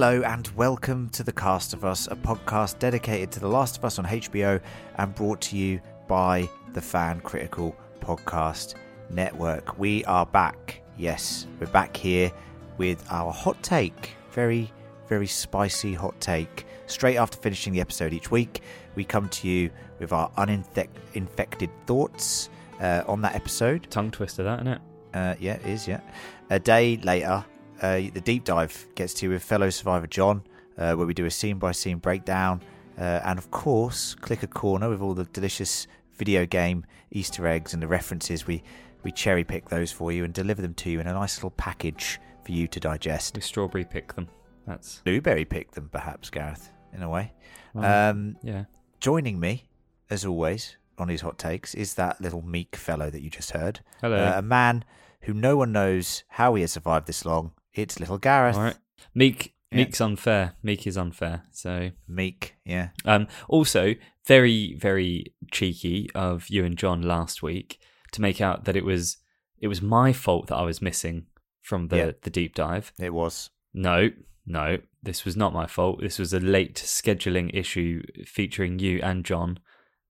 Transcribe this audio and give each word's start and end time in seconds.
Hello 0.00 0.22
and 0.22 0.48
welcome 0.56 1.10
to 1.10 1.22
The 1.22 1.30
Cast 1.30 1.74
of 1.74 1.84
Us, 1.84 2.06
a 2.06 2.16
podcast 2.16 2.78
dedicated 2.78 3.30
to 3.32 3.40
The 3.40 3.48
Last 3.48 3.76
of 3.76 3.84
Us 3.84 3.98
on 3.98 4.06
HBO 4.06 4.58
and 4.96 5.14
brought 5.14 5.42
to 5.42 5.58
you 5.58 5.78
by 6.08 6.48
the 6.72 6.80
Fan 6.80 7.20
Critical 7.20 7.76
Podcast 8.00 8.76
Network. 9.10 9.78
We 9.78 10.02
are 10.06 10.24
back. 10.24 10.80
Yes, 10.96 11.46
we're 11.60 11.66
back 11.66 11.94
here 11.94 12.32
with 12.78 13.04
our 13.10 13.30
hot 13.30 13.62
take. 13.62 14.16
Very, 14.30 14.72
very 15.06 15.26
spicy 15.26 15.92
hot 15.92 16.18
take. 16.18 16.64
Straight 16.86 17.18
after 17.18 17.36
finishing 17.36 17.74
the 17.74 17.82
episode 17.82 18.14
each 18.14 18.30
week, 18.30 18.62
we 18.94 19.04
come 19.04 19.28
to 19.28 19.48
you 19.48 19.68
with 19.98 20.14
our 20.14 20.32
uninfected 20.38 21.68
thoughts 21.84 22.48
uh, 22.80 23.02
on 23.06 23.20
that 23.20 23.34
episode. 23.34 23.86
Tongue 23.90 24.10
twister, 24.10 24.44
that, 24.44 24.60
isn't 24.60 24.72
it? 24.72 24.80
Uh, 25.12 25.34
yeah, 25.38 25.56
it 25.56 25.66
is, 25.66 25.86
yeah. 25.86 26.00
A 26.48 26.58
day 26.58 26.96
later, 27.04 27.44
uh, 27.80 28.00
the 28.12 28.20
deep 28.22 28.44
dive 28.44 28.86
gets 28.94 29.14
to 29.14 29.26
you 29.26 29.32
with 29.32 29.42
fellow 29.42 29.70
survivor 29.70 30.06
John, 30.06 30.42
uh, 30.78 30.94
where 30.94 31.06
we 31.06 31.14
do 31.14 31.24
a 31.26 31.30
scene 31.30 31.58
by 31.58 31.72
scene 31.72 31.98
breakdown. 31.98 32.62
Uh, 32.98 33.20
and 33.24 33.38
of 33.38 33.50
course, 33.50 34.14
Clicker 34.14 34.46
Corner 34.46 34.88
with 34.90 35.00
all 35.00 35.14
the 35.14 35.24
delicious 35.24 35.86
video 36.16 36.44
game 36.44 36.84
Easter 37.10 37.46
eggs 37.46 37.72
and 37.72 37.82
the 37.82 37.86
references. 37.88 38.46
We, 38.46 38.62
we 39.02 39.10
cherry 39.12 39.44
pick 39.44 39.68
those 39.70 39.90
for 39.90 40.12
you 40.12 40.24
and 40.24 40.34
deliver 40.34 40.60
them 40.60 40.74
to 40.74 40.90
you 40.90 41.00
in 41.00 41.06
a 41.06 41.12
nice 41.14 41.36
little 41.38 41.50
package 41.50 42.20
for 42.44 42.52
you 42.52 42.66
to 42.68 42.80
digest. 42.80 43.34
We 43.36 43.40
strawberry 43.42 43.84
pick 43.86 44.14
them. 44.14 44.28
That's 44.66 44.98
Blueberry 45.04 45.44
pick 45.46 45.70
them, 45.72 45.88
perhaps, 45.90 46.28
Gareth, 46.30 46.70
in 46.92 47.02
a 47.02 47.08
way. 47.08 47.32
well, 47.72 48.10
Um, 48.10 48.36
yeah. 48.42 48.64
joining 49.00 49.40
me, 49.40 49.64
as 50.10 50.24
always, 50.26 50.76
on 50.98 51.08
these 51.08 51.22
hot 51.22 51.38
takes 51.38 51.74
is 51.74 51.94
that 51.94 52.20
little 52.20 52.42
meek 52.42 52.76
fellow 52.76 53.08
that 53.08 53.22
you 53.22 53.30
just 53.30 53.52
heard. 53.52 53.80
Hello. 54.02 54.16
Uh, 54.22 54.34
a 54.36 54.42
man 54.42 54.84
who 55.22 55.32
no 55.32 55.56
one 55.56 55.72
knows 55.72 56.24
how 56.28 56.54
he 56.54 56.60
has 56.60 56.72
survived 56.72 57.06
this 57.06 57.24
long. 57.24 57.52
It's 57.74 58.00
little 58.00 58.18
Gareth. 58.18 58.56
All 58.56 58.62
right. 58.62 58.76
Meek. 59.14 59.54
Yeah. 59.70 59.78
Meek's 59.78 60.00
unfair. 60.00 60.54
Meek 60.64 60.86
is 60.86 60.96
unfair. 60.98 61.44
So, 61.52 61.90
Meek, 62.08 62.56
yeah. 62.64 62.88
um, 63.04 63.28
also 63.48 63.94
very, 64.26 64.74
very 64.74 65.32
cheeky 65.52 66.10
of 66.12 66.48
you 66.48 66.64
and 66.64 66.76
John 66.76 67.02
last 67.02 67.40
week 67.40 67.78
to 68.10 68.20
make 68.20 68.40
out 68.40 68.64
that 68.64 68.74
it 68.74 68.84
was 68.84 69.18
it 69.60 69.68
was 69.68 69.80
my 69.80 70.12
fault 70.12 70.48
that 70.48 70.56
I 70.56 70.62
was 70.62 70.82
missing 70.82 71.26
from 71.62 71.88
the 71.88 71.96
Yeah. 71.96 72.10
the 72.22 72.30
deep 72.30 72.54
dive. 72.54 72.92
It 72.98 73.14
was. 73.14 73.50
No, 73.72 74.10
no, 74.44 74.78
this 75.02 75.24
was 75.24 75.36
not 75.36 75.52
my 75.52 75.66
fault. 75.68 76.00
This 76.00 76.18
was 76.18 76.32
a 76.32 76.40
late 76.40 76.74
scheduling 76.74 77.50
issue 77.54 78.02
featuring 78.26 78.80
you 78.80 79.00
and 79.02 79.24
John. 79.24 79.60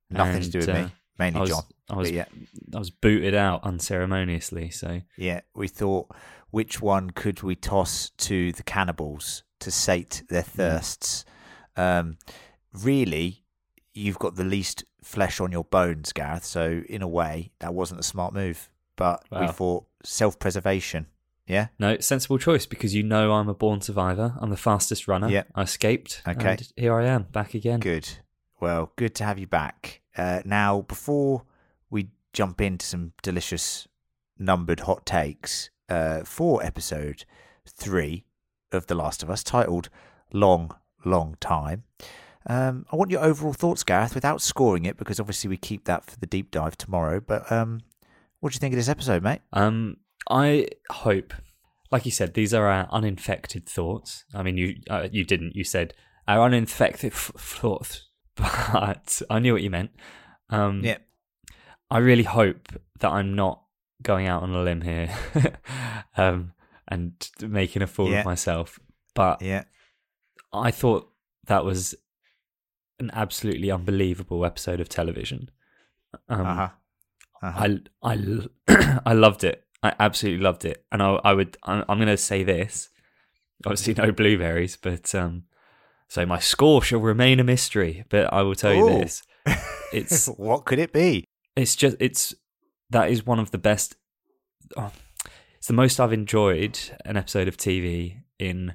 Nothing 0.08 0.40
to 0.42 0.48
do 0.50 0.58
with 0.60 0.68
uh, 0.70 0.74
me. 0.84 0.92
Mainly 1.18 1.38
I 1.38 1.40
was, 1.42 1.50
John. 1.50 1.62
I 1.90 1.96
was, 1.96 2.10
yeah, 2.10 2.24
I 2.74 2.78
was 2.78 2.90
booted 2.90 3.34
out 3.34 3.62
unceremoniously. 3.64 4.70
So 4.70 5.02
yeah. 5.18 5.42
We 5.54 5.68
thought, 5.68 6.10
which 6.50 6.80
one 6.80 7.10
could 7.10 7.42
we 7.42 7.54
toss 7.56 8.10
to 8.18 8.52
the 8.52 8.62
cannibals 8.62 9.42
to 9.60 9.70
sate 9.70 10.22
their 10.28 10.42
thirsts? 10.42 11.24
Um, 11.76 12.18
really, 12.72 13.44
you've 13.94 14.18
got 14.18 14.36
the 14.36 14.44
least 14.44 14.84
flesh 15.02 15.40
on 15.40 15.52
your 15.52 15.64
bones, 15.64 16.12
Gareth. 16.12 16.44
So 16.44 16.82
in 16.88 17.02
a 17.02 17.08
way, 17.08 17.52
that 17.60 17.74
wasn't 17.74 18.00
a 18.00 18.04
smart 18.04 18.34
move. 18.34 18.68
But 18.96 19.24
we 19.30 19.46
thought 19.48 19.86
self-preservation. 20.04 21.06
Yeah. 21.46 21.68
No, 21.78 21.98
sensible 21.98 22.38
choice 22.38 22.66
because 22.66 22.94
you 22.94 23.02
know 23.02 23.32
I'm 23.32 23.48
a 23.48 23.54
born 23.54 23.80
survivor. 23.80 24.34
I'm 24.38 24.50
the 24.50 24.56
fastest 24.56 25.08
runner. 25.08 25.28
Yeah. 25.28 25.44
I 25.54 25.62
escaped. 25.62 26.22
Okay. 26.28 26.50
And 26.50 26.72
here 26.76 26.94
I 26.94 27.06
am, 27.06 27.24
back 27.24 27.54
again. 27.54 27.80
Good. 27.80 28.08
Well, 28.60 28.92
good 28.96 29.14
to 29.16 29.24
have 29.24 29.38
you 29.38 29.46
back. 29.46 30.02
Uh, 30.16 30.42
now, 30.44 30.82
before 30.82 31.44
we 31.88 32.10
jump 32.32 32.60
into 32.60 32.84
some 32.84 33.14
delicious 33.22 33.88
numbered 34.38 34.80
hot 34.80 35.06
takes 35.06 35.70
uh, 35.90 36.20
for 36.24 36.64
episode 36.64 37.24
three 37.66 38.24
of 38.72 38.86
The 38.86 38.94
Last 38.94 39.22
of 39.22 39.30
Us, 39.30 39.42
titled 39.42 39.88
Long, 40.32 40.74
Long 41.04 41.36
Time, 41.40 41.82
um, 42.46 42.86
I 42.90 42.96
want 42.96 43.10
your 43.10 43.22
overall 43.22 43.52
thoughts, 43.52 43.82
Gareth, 43.84 44.14
without 44.14 44.40
scoring 44.40 44.86
it, 44.86 44.96
because 44.96 45.20
obviously 45.20 45.48
we 45.48 45.56
keep 45.58 45.84
that 45.84 46.04
for 46.04 46.18
the 46.18 46.26
deep 46.26 46.50
dive 46.50 46.76
tomorrow. 46.78 47.20
But 47.20 47.50
um, 47.52 47.80
what 48.40 48.52
do 48.52 48.56
you 48.56 48.60
think 48.60 48.72
of 48.72 48.78
this 48.78 48.88
episode, 48.88 49.22
mate? 49.22 49.40
Um, 49.52 49.98
I 50.28 50.68
hope, 50.90 51.34
like 51.90 52.06
you 52.06 52.10
said, 52.12 52.32
these 52.34 52.54
are 52.54 52.66
our 52.66 52.88
uninfected 52.90 53.68
thoughts. 53.68 54.24
I 54.34 54.42
mean, 54.42 54.56
you 54.56 54.76
uh, 54.88 55.08
you 55.12 55.24
didn't. 55.24 55.54
You 55.54 55.64
said 55.64 55.92
our 56.26 56.40
uninfected 56.46 57.12
f- 57.12 57.32
thoughts, 57.36 58.08
but 58.36 59.20
I 59.28 59.38
knew 59.38 59.52
what 59.52 59.62
you 59.62 59.70
meant. 59.70 59.90
Um, 60.48 60.82
Yeah. 60.82 60.98
I 61.90 61.98
really 61.98 62.22
hope 62.22 62.68
that 63.00 63.10
I'm 63.10 63.34
not 63.34 63.64
going 64.02 64.26
out 64.26 64.42
on 64.42 64.50
a 64.54 64.62
limb 64.62 64.80
here, 64.82 65.14
um, 66.16 66.52
and 66.88 67.12
making 67.40 67.82
a 67.82 67.86
fool 67.86 68.10
Yeah. 68.10 68.20
of 68.20 68.24
myself. 68.26 68.78
But 69.14 69.42
Yeah. 69.42 69.64
I 70.52 70.70
thought 70.70 71.10
that 71.46 71.64
was 71.64 71.94
an 72.98 73.10
absolutely 73.14 73.70
unbelievable 73.70 74.44
episode 74.44 74.80
of 74.80 74.88
television. 74.88 75.50
Um, 76.28 76.40
Uh 76.46 76.54
huh. 76.54 76.68
Uh-huh. 77.42 77.68
I 78.02 78.16
I 78.68 79.00
I 79.06 79.12
loved 79.14 79.44
it. 79.44 79.64
I 79.82 79.94
absolutely 79.98 80.42
loved 80.44 80.64
it, 80.66 80.84
and 80.92 81.02
I 81.02 81.18
I 81.24 81.32
would 81.32 81.56
I'm, 81.62 81.84
I'm 81.88 81.96
going 81.98 82.08
to 82.08 82.16
say 82.18 82.42
this. 82.44 82.90
Obviously, 83.64 83.94
no 83.94 84.12
blueberries, 84.12 84.76
but 84.76 85.14
um, 85.14 85.44
so 86.08 86.26
my 86.26 86.38
score 86.38 86.82
shall 86.82 86.98
remain 87.00 87.40
a 87.40 87.44
mystery. 87.44 88.04
But 88.10 88.30
I 88.32 88.42
will 88.42 88.54
tell 88.54 88.74
you 88.74 88.84
this: 88.84 89.22
it's 89.92 90.26
what 90.26 90.64
could 90.66 90.78
it 90.78 90.92
be? 90.92 91.24
it's 91.56 91.74
just 91.76 91.96
it's 92.00 92.34
that 92.90 93.10
is 93.10 93.26
one 93.26 93.38
of 93.38 93.50
the 93.50 93.58
best. 93.58 93.96
Oh, 94.76 94.92
it's 95.56 95.66
the 95.66 95.72
most 95.72 96.00
I've 96.00 96.12
enjoyed 96.12 96.78
an 97.04 97.16
episode 97.16 97.48
of 97.48 97.56
TV 97.56 98.22
in. 98.38 98.74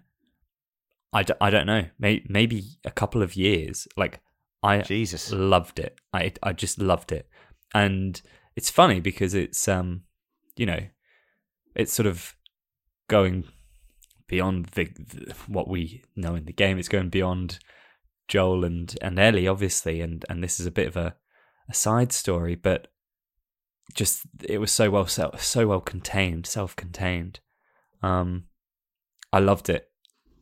I, 1.14 1.24
d- 1.24 1.34
I 1.40 1.50
don't 1.50 1.66
know, 1.66 1.86
may, 1.98 2.26
maybe 2.28 2.78
a 2.84 2.92
couple 2.92 3.22
of 3.22 3.38
years. 3.38 3.88
Like 3.96 4.20
I 4.62 4.82
Jesus. 4.82 5.32
loved 5.32 5.80
it. 5.80 6.00
I 6.12 6.34
I 6.44 6.54
just 6.54 6.80
loved 6.80 7.12
it, 7.12 7.30
and 7.74 8.22
it's 8.56 8.70
funny 8.70 9.00
because 9.00 9.34
it's 9.34 9.68
um, 9.68 10.04
you 10.56 10.66
know, 10.66 10.80
it's 11.76 11.94
sort 11.94 12.08
of 12.08 12.36
going 13.08 13.46
beyond 14.28 14.66
the, 14.68 14.86
the 14.86 15.34
what 15.48 15.68
we 15.68 16.04
know 16.16 16.36
in 16.36 16.46
the 16.46 16.54
game. 16.54 16.78
It's 16.78 16.88
going 16.88 17.10
beyond 17.10 17.60
Joel 18.28 18.66
and 18.66 18.96
and 19.02 19.20
Ellie, 19.20 19.48
obviously, 19.48 20.02
and 20.02 20.26
and 20.30 20.44
this 20.44 20.60
is 20.60 20.66
a 20.66 20.72
bit 20.72 20.88
of 20.88 20.98
a 20.98 21.16
a 21.70 21.74
side 21.74 22.12
story, 22.12 22.56
but 22.56 22.88
just 23.94 24.24
it 24.44 24.60
was 24.60 24.72
so 24.72 24.90
well 24.90 25.08
so, 25.08 25.32
so 25.38 25.68
well 25.68 25.82
contained, 25.82 26.46
self 26.46 26.76
contained. 26.76 27.40
Um, 28.02 28.46
I 29.32 29.40
loved 29.40 29.70
it. 29.70 29.90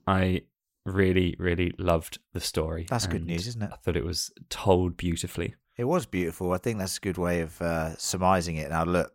I 0.07 0.43
really 0.85 1.35
really 1.39 1.73
loved 1.77 2.19
the 2.33 2.39
story. 2.41 2.85
That's 2.89 3.07
good 3.07 3.25
news, 3.25 3.47
isn't 3.47 3.61
it? 3.61 3.69
I 3.71 3.77
thought 3.77 3.97
it 3.97 4.05
was 4.05 4.31
told 4.49 4.97
beautifully. 4.97 5.55
It 5.75 5.85
was 5.85 6.05
beautiful. 6.05 6.53
I 6.53 6.57
think 6.57 6.77
that's 6.77 6.97
a 6.97 7.01
good 7.01 7.17
way 7.17 7.41
of 7.41 7.59
uh, 7.61 7.97
surmising 7.97 8.57
it. 8.57 8.69
Now, 8.69 8.83
look, 8.83 9.11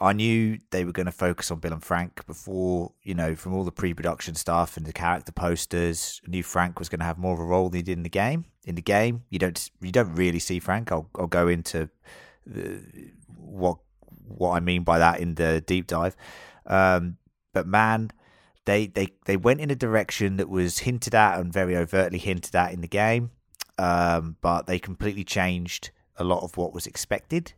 I 0.00 0.14
knew 0.14 0.58
they 0.70 0.84
were 0.84 0.92
going 0.92 1.06
to 1.06 1.12
focus 1.12 1.50
on 1.50 1.60
Bill 1.60 1.74
and 1.74 1.84
Frank 1.84 2.26
before, 2.26 2.92
you 3.02 3.14
know, 3.14 3.36
from 3.36 3.54
all 3.54 3.64
the 3.64 3.70
pre-production 3.70 4.34
stuff 4.34 4.76
and 4.76 4.86
the 4.86 4.92
character 4.92 5.30
posters. 5.30 6.20
I 6.26 6.30
knew 6.30 6.42
Frank 6.42 6.78
was 6.78 6.88
going 6.88 7.00
to 7.00 7.04
have 7.04 7.18
more 7.18 7.34
of 7.34 7.40
a 7.40 7.44
role 7.44 7.68
than 7.68 7.78
he 7.78 7.82
did 7.82 7.98
in 7.98 8.02
the 8.02 8.08
game. 8.08 8.46
In 8.64 8.74
the 8.74 8.82
game, 8.82 9.24
you 9.28 9.38
don't 9.38 9.70
you 9.80 9.92
don't 9.92 10.14
really 10.14 10.38
see 10.38 10.58
Frank. 10.58 10.90
I'll 10.90 11.08
I'll 11.18 11.26
go 11.26 11.48
into 11.48 11.90
what 13.36 13.78
what 14.26 14.50
I 14.52 14.60
mean 14.60 14.84
by 14.84 14.98
that 14.98 15.20
in 15.20 15.34
the 15.34 15.60
deep 15.66 15.86
dive. 15.86 16.16
Um, 16.66 17.16
but 17.52 17.66
man, 17.66 18.10
they 18.64 18.86
they 18.86 19.08
they 19.26 19.36
went 19.36 19.60
in 19.60 19.70
a 19.70 19.74
direction 19.76 20.36
that 20.36 20.48
was 20.48 20.80
hinted 20.80 21.14
at 21.14 21.38
and 21.40 21.52
very 21.52 21.76
overtly 21.76 22.18
hinted 22.18 22.54
at 22.54 22.72
in 22.72 22.80
the 22.80 22.88
game 22.88 23.30
um, 23.78 24.36
but 24.42 24.66
they 24.66 24.78
completely 24.78 25.24
changed 25.24 25.90
a 26.16 26.24
lot 26.24 26.42
of 26.42 26.56
what 26.58 26.74
was 26.74 26.86
expected. 26.86 27.54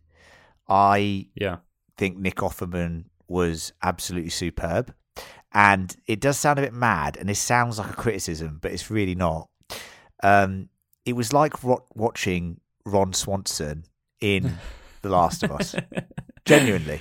I 0.68 1.26
Yeah. 1.34 1.56
think 1.98 2.16
Nick 2.16 2.36
Offerman 2.36 3.06
was 3.26 3.72
absolutely 3.82 4.30
superb. 4.30 4.94
And 5.52 5.94
it 6.06 6.20
does 6.20 6.38
sound 6.38 6.60
a 6.60 6.62
bit 6.62 6.72
mad, 6.72 7.16
and 7.16 7.28
this 7.28 7.40
sounds 7.40 7.78
like 7.78 7.90
a 7.90 7.94
criticism, 7.96 8.58
but 8.62 8.70
it's 8.72 8.88
really 8.90 9.16
not. 9.16 9.50
Um, 10.22 10.68
it 11.04 11.14
was 11.14 11.32
like 11.32 11.54
watching 11.64 12.60
Ron 12.86 13.12
Swanson 13.12 13.84
in 14.20 14.58
The 15.02 15.08
Last 15.08 15.42
of 15.42 15.52
Us. 15.52 15.74
Genuinely. 16.44 17.00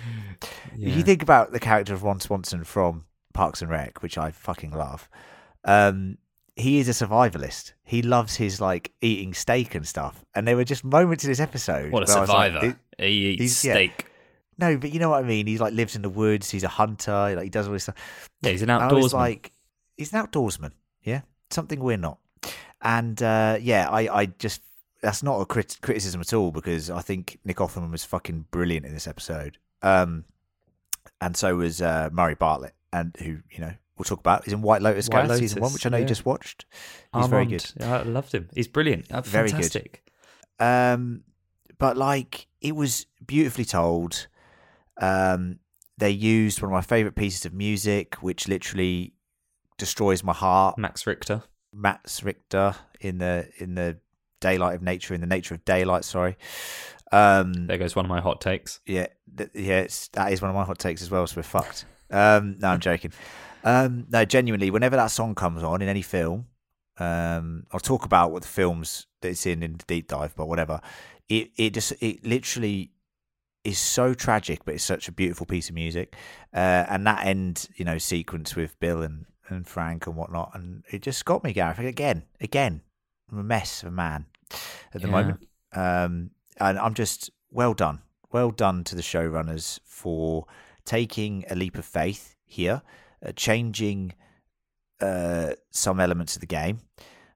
If 0.77 0.95
you 0.95 1.03
think 1.03 1.21
about 1.23 1.51
the 1.51 1.59
character 1.59 1.93
of 1.93 2.03
Ron 2.03 2.19
Swanson 2.19 2.63
from 2.63 3.05
Parks 3.33 3.61
and 3.61 3.69
Rec, 3.69 4.01
which 4.01 4.17
I 4.17 4.31
fucking 4.31 4.71
love, 4.71 5.09
um, 5.65 6.17
he 6.55 6.79
is 6.79 6.89
a 6.89 7.05
survivalist. 7.05 7.73
He 7.83 8.01
loves 8.01 8.35
his 8.35 8.59
like 8.59 8.91
eating 9.01 9.33
steak 9.33 9.75
and 9.75 9.87
stuff. 9.87 10.25
And 10.35 10.47
there 10.47 10.55
were 10.55 10.63
just 10.63 10.83
moments 10.83 11.23
in 11.23 11.29
this 11.31 11.39
episode. 11.39 11.91
what 11.91 11.99
a 11.99 12.05
was 12.05 12.15
like, 12.15 12.27
survivor! 12.51 12.79
He 12.97 13.05
eats 13.05 13.41
he's- 13.41 13.65
yeah. 13.65 13.73
steak. 13.73 14.05
no, 14.57 14.77
but 14.77 14.91
you 14.91 14.99
know 14.99 15.09
what 15.11 15.23
I 15.23 15.27
mean. 15.27 15.47
He 15.47 15.57
like 15.57 15.73
lives 15.73 15.95
in 15.95 16.01
the 16.01 16.09
woods. 16.09 16.49
He's 16.49 16.63
a 16.63 16.67
hunter. 16.69 17.11
Like 17.35 17.43
he 17.43 17.49
does 17.49 17.67
all 17.67 17.73
this 17.73 17.83
stuff. 17.83 18.29
Yeah, 18.41 18.51
he's 18.51 18.61
an 18.61 18.69
outdoorsman. 18.69 19.13
like, 19.13 19.51
he's 19.97 20.13
an 20.13 20.25
outdoorsman. 20.25 20.71
Yeah, 21.03 21.21
something 21.49 21.79
we're 21.79 21.97
not. 21.97 22.19
And 22.81 23.21
uh, 23.21 23.57
yeah, 23.61 23.87
I, 23.89 24.21
I 24.21 24.25
just 24.25 24.61
that's 25.01 25.23
not 25.23 25.39
a 25.41 25.45
crit- 25.45 25.79
criticism 25.81 26.21
at 26.21 26.33
all 26.33 26.51
because 26.51 26.89
I 26.89 27.01
think 27.01 27.39
Nick 27.43 27.57
Offerman 27.57 27.91
was 27.91 28.05
fucking 28.05 28.45
brilliant 28.51 28.85
in 28.85 28.93
this 28.93 29.07
episode. 29.07 29.57
Um, 29.81 30.25
and 31.19 31.35
so 31.35 31.55
was 31.55 31.81
uh, 31.81 32.09
Murray 32.11 32.35
Bartlett, 32.35 32.73
and 32.93 33.15
who 33.19 33.39
you 33.49 33.59
know 33.59 33.73
we'll 33.97 34.05
talk 34.05 34.19
about. 34.19 34.43
He's 34.43 34.53
in 34.53 34.61
White 34.61 34.81
Lotus, 34.81 35.07
White 35.09 35.27
Gareth, 35.27 35.39
season 35.39 35.61
one, 35.61 35.73
which 35.73 35.85
I 35.85 35.89
know 35.89 35.97
you 35.97 36.05
just 36.05 36.25
watched. 36.25 36.65
He's 37.15 37.27
very 37.27 37.45
good. 37.45 37.65
Yeah, 37.79 37.99
I 37.99 38.03
loved 38.03 38.33
him. 38.33 38.49
He's 38.53 38.67
brilliant. 38.67 39.11
Uh, 39.11 39.21
Very 39.21 39.51
good. 39.51 39.99
Um, 40.59 41.23
but 41.77 41.97
like 41.97 42.47
it 42.61 42.75
was 42.75 43.07
beautifully 43.25 43.65
told. 43.65 44.27
Um, 44.99 45.59
they 45.97 46.11
used 46.11 46.61
one 46.61 46.71
of 46.71 46.73
my 46.73 46.81
favorite 46.81 47.15
pieces 47.15 47.45
of 47.45 47.53
music, 47.53 48.15
which 48.15 48.47
literally 48.47 49.13
destroys 49.77 50.23
my 50.23 50.33
heart. 50.33 50.77
Max 50.77 51.05
Richter. 51.05 51.43
Max 51.73 52.23
Richter 52.23 52.75
in 52.99 53.19
the 53.19 53.49
in 53.57 53.75
the 53.75 53.97
daylight 54.41 54.75
of 54.75 54.81
nature, 54.81 55.13
in 55.13 55.21
the 55.21 55.27
nature 55.27 55.53
of 55.55 55.63
daylight. 55.63 56.03
Sorry. 56.03 56.37
Um, 57.13 57.67
There 57.67 57.77
goes 57.77 57.95
one 57.95 58.05
of 58.05 58.09
my 58.09 58.19
hot 58.21 58.41
takes. 58.41 58.79
yeah, 58.85 59.07
th- 59.37 59.51
yeah, 59.53 59.79
it's, 59.79 60.09
that 60.09 60.31
is 60.33 60.41
one 60.41 60.49
of 60.49 60.55
my 60.55 60.63
hot 60.65 60.79
takes 60.79 61.01
as 61.01 61.09
well. 61.09 61.25
So 61.27 61.37
we're 61.37 61.43
fucked. 61.43 61.85
Um, 62.09 62.57
no, 62.59 62.69
I'm 62.69 62.79
joking. 62.79 63.11
Um, 63.63 64.07
no, 64.09 64.25
genuinely, 64.25 64.71
whenever 64.71 64.95
that 64.97 65.07
song 65.11 65.35
comes 65.35 65.63
on 65.63 65.81
in 65.81 65.87
any 65.89 66.01
film, 66.01 66.47
um, 66.97 67.65
I'll 67.71 67.79
talk 67.79 68.05
about 68.05 68.31
what 68.31 68.41
the 68.41 68.47
films 68.47 69.07
that 69.21 69.29
it's 69.29 69.45
in 69.45 69.63
in 69.63 69.73
the 69.73 69.85
deep 69.87 70.07
dive, 70.07 70.35
but 70.35 70.47
whatever. 70.47 70.81
It 71.29 71.51
it 71.57 71.73
just 71.73 71.93
it 72.01 72.25
literally 72.25 72.91
is 73.63 73.77
so 73.77 74.13
tragic, 74.13 74.65
but 74.65 74.73
it's 74.75 74.83
such 74.83 75.07
a 75.07 75.11
beautiful 75.11 75.45
piece 75.45 75.69
of 75.69 75.75
music. 75.75 76.15
Uh, 76.53 76.85
and 76.89 77.05
that 77.07 77.25
end, 77.25 77.69
you 77.75 77.85
know, 77.85 77.97
sequence 77.97 78.55
with 78.55 78.79
Bill 78.79 79.03
and, 79.03 79.25
and 79.47 79.67
Frank 79.67 80.07
and 80.07 80.15
whatnot, 80.15 80.51
and 80.53 80.83
it 80.91 81.01
just 81.01 81.23
got 81.25 81.43
me, 81.43 81.53
Gareth. 81.53 81.79
Again, 81.79 82.23
again, 82.41 82.81
I'm 83.31 83.37
a 83.37 83.43
mess 83.43 83.83
of 83.83 83.89
a 83.89 83.91
man 83.91 84.25
at 84.93 85.01
the 85.01 85.07
Yeah. 85.07 85.11
moment. 85.11 85.47
Um, 85.73 86.31
and 86.59 86.77
I'm 86.79 86.93
just 86.93 87.29
well 87.49 87.73
done, 87.73 88.01
well 88.31 88.51
done 88.51 88.83
to 88.85 88.95
the 88.95 89.01
showrunners 89.01 89.79
for 89.85 90.45
taking 90.85 91.45
a 91.49 91.55
leap 91.55 91.77
of 91.77 91.85
faith 91.85 92.35
here, 92.45 92.81
uh, 93.25 93.31
changing 93.35 94.13
uh, 94.99 95.53
some 95.71 95.99
elements 95.99 96.35
of 96.35 96.41
the 96.41 96.47
game. 96.47 96.81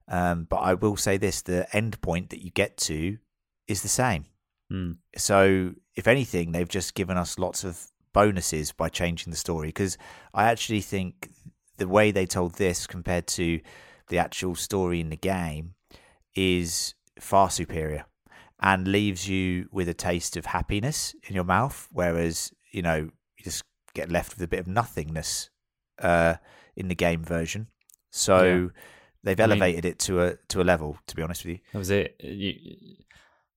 Um, 0.08 0.44
but 0.44 0.58
I 0.58 0.74
will 0.74 0.96
say 0.96 1.16
this: 1.16 1.42
the 1.42 1.66
end 1.74 2.00
point 2.00 2.30
that 2.30 2.44
you 2.44 2.50
get 2.50 2.76
to 2.78 3.18
is 3.66 3.82
the 3.82 3.88
same. 3.88 4.26
Mm. 4.72 4.98
So, 5.16 5.74
if 5.94 6.06
anything, 6.06 6.52
they've 6.52 6.68
just 6.68 6.94
given 6.94 7.16
us 7.16 7.38
lots 7.38 7.64
of 7.64 7.88
bonuses 8.12 8.72
by 8.72 8.88
changing 8.88 9.30
the 9.30 9.36
story. 9.36 9.68
Because 9.68 9.98
I 10.32 10.44
actually 10.44 10.80
think 10.80 11.30
the 11.76 11.88
way 11.88 12.10
they 12.10 12.26
told 12.26 12.54
this 12.54 12.86
compared 12.86 13.26
to 13.28 13.60
the 14.08 14.18
actual 14.18 14.54
story 14.54 15.00
in 15.00 15.10
the 15.10 15.16
game 15.16 15.74
is 16.34 16.94
far 17.20 17.50
superior 17.50 18.04
and 18.60 18.88
leaves 18.88 19.28
you 19.28 19.68
with 19.72 19.88
a 19.88 19.94
taste 19.94 20.36
of 20.36 20.46
happiness 20.46 21.14
in 21.24 21.34
your 21.34 21.44
mouth. 21.44 21.88
Whereas, 21.92 22.52
you 22.72 22.82
know, 22.82 22.96
you 23.38 23.44
just 23.44 23.64
get 23.94 24.10
left 24.10 24.34
with 24.34 24.42
a 24.42 24.48
bit 24.48 24.60
of 24.60 24.66
nothingness 24.66 25.50
uh, 26.00 26.34
in 26.76 26.88
the 26.88 26.94
game 26.94 27.22
version. 27.24 27.68
So, 28.10 28.44
Yeah. 28.44 28.68
they've 29.24 29.40
I 29.40 29.44
mean- 29.46 29.50
elevated 29.52 29.84
it 29.84 29.98
to 30.00 30.22
a 30.22 30.36
to 30.48 30.60
a 30.62 30.64
level. 30.64 30.98
To 31.06 31.16
be 31.16 31.22
honest 31.22 31.44
with 31.44 31.54
you, 31.56 31.58
That 31.72 31.78
was 31.78 31.90
it. 31.90 32.16
You, 32.20 32.96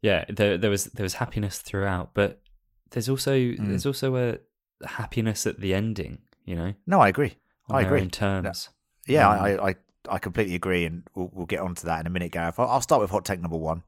yeah, 0.01 0.25
there, 0.29 0.57
there 0.57 0.69
was 0.69 0.85
there 0.85 1.03
was 1.03 1.15
happiness 1.15 1.59
throughout, 1.59 2.13
but 2.13 2.41
there's 2.91 3.09
also 3.09 3.33
Mm. 3.37 3.67
there's 3.67 3.85
also 3.85 4.15
a 4.15 4.37
happiness 4.87 5.45
at 5.47 5.59
the 5.59 5.73
ending. 5.73 6.19
You 6.45 6.55
know, 6.55 6.73
no, 6.87 6.99
I 7.01 7.09
agree. 7.09 7.35
I 7.69 7.81
agree. 7.81 8.01
own 8.01 8.09
terms. 8.09 8.69
Yeah, 9.07 9.29
Um, 9.29 9.39
I, 9.43 9.69
I, 9.69 9.75
I 10.07 10.19
completely 10.19 10.55
agree, 10.55 10.85
and 10.85 11.03
we'll, 11.15 11.29
we'll 11.33 11.45
get 11.45 11.59
onto 11.59 11.85
that 11.85 11.99
in 11.99 12.07
a 12.07 12.09
minute, 12.09 12.31
Gareth. 12.31 12.59
I'll, 12.59 12.69
I'll 12.69 12.81
start 12.81 13.01
with 13.01 13.11
hot 13.11 13.25
take 13.25 13.41
number 13.41 13.57
one, 13.57 13.83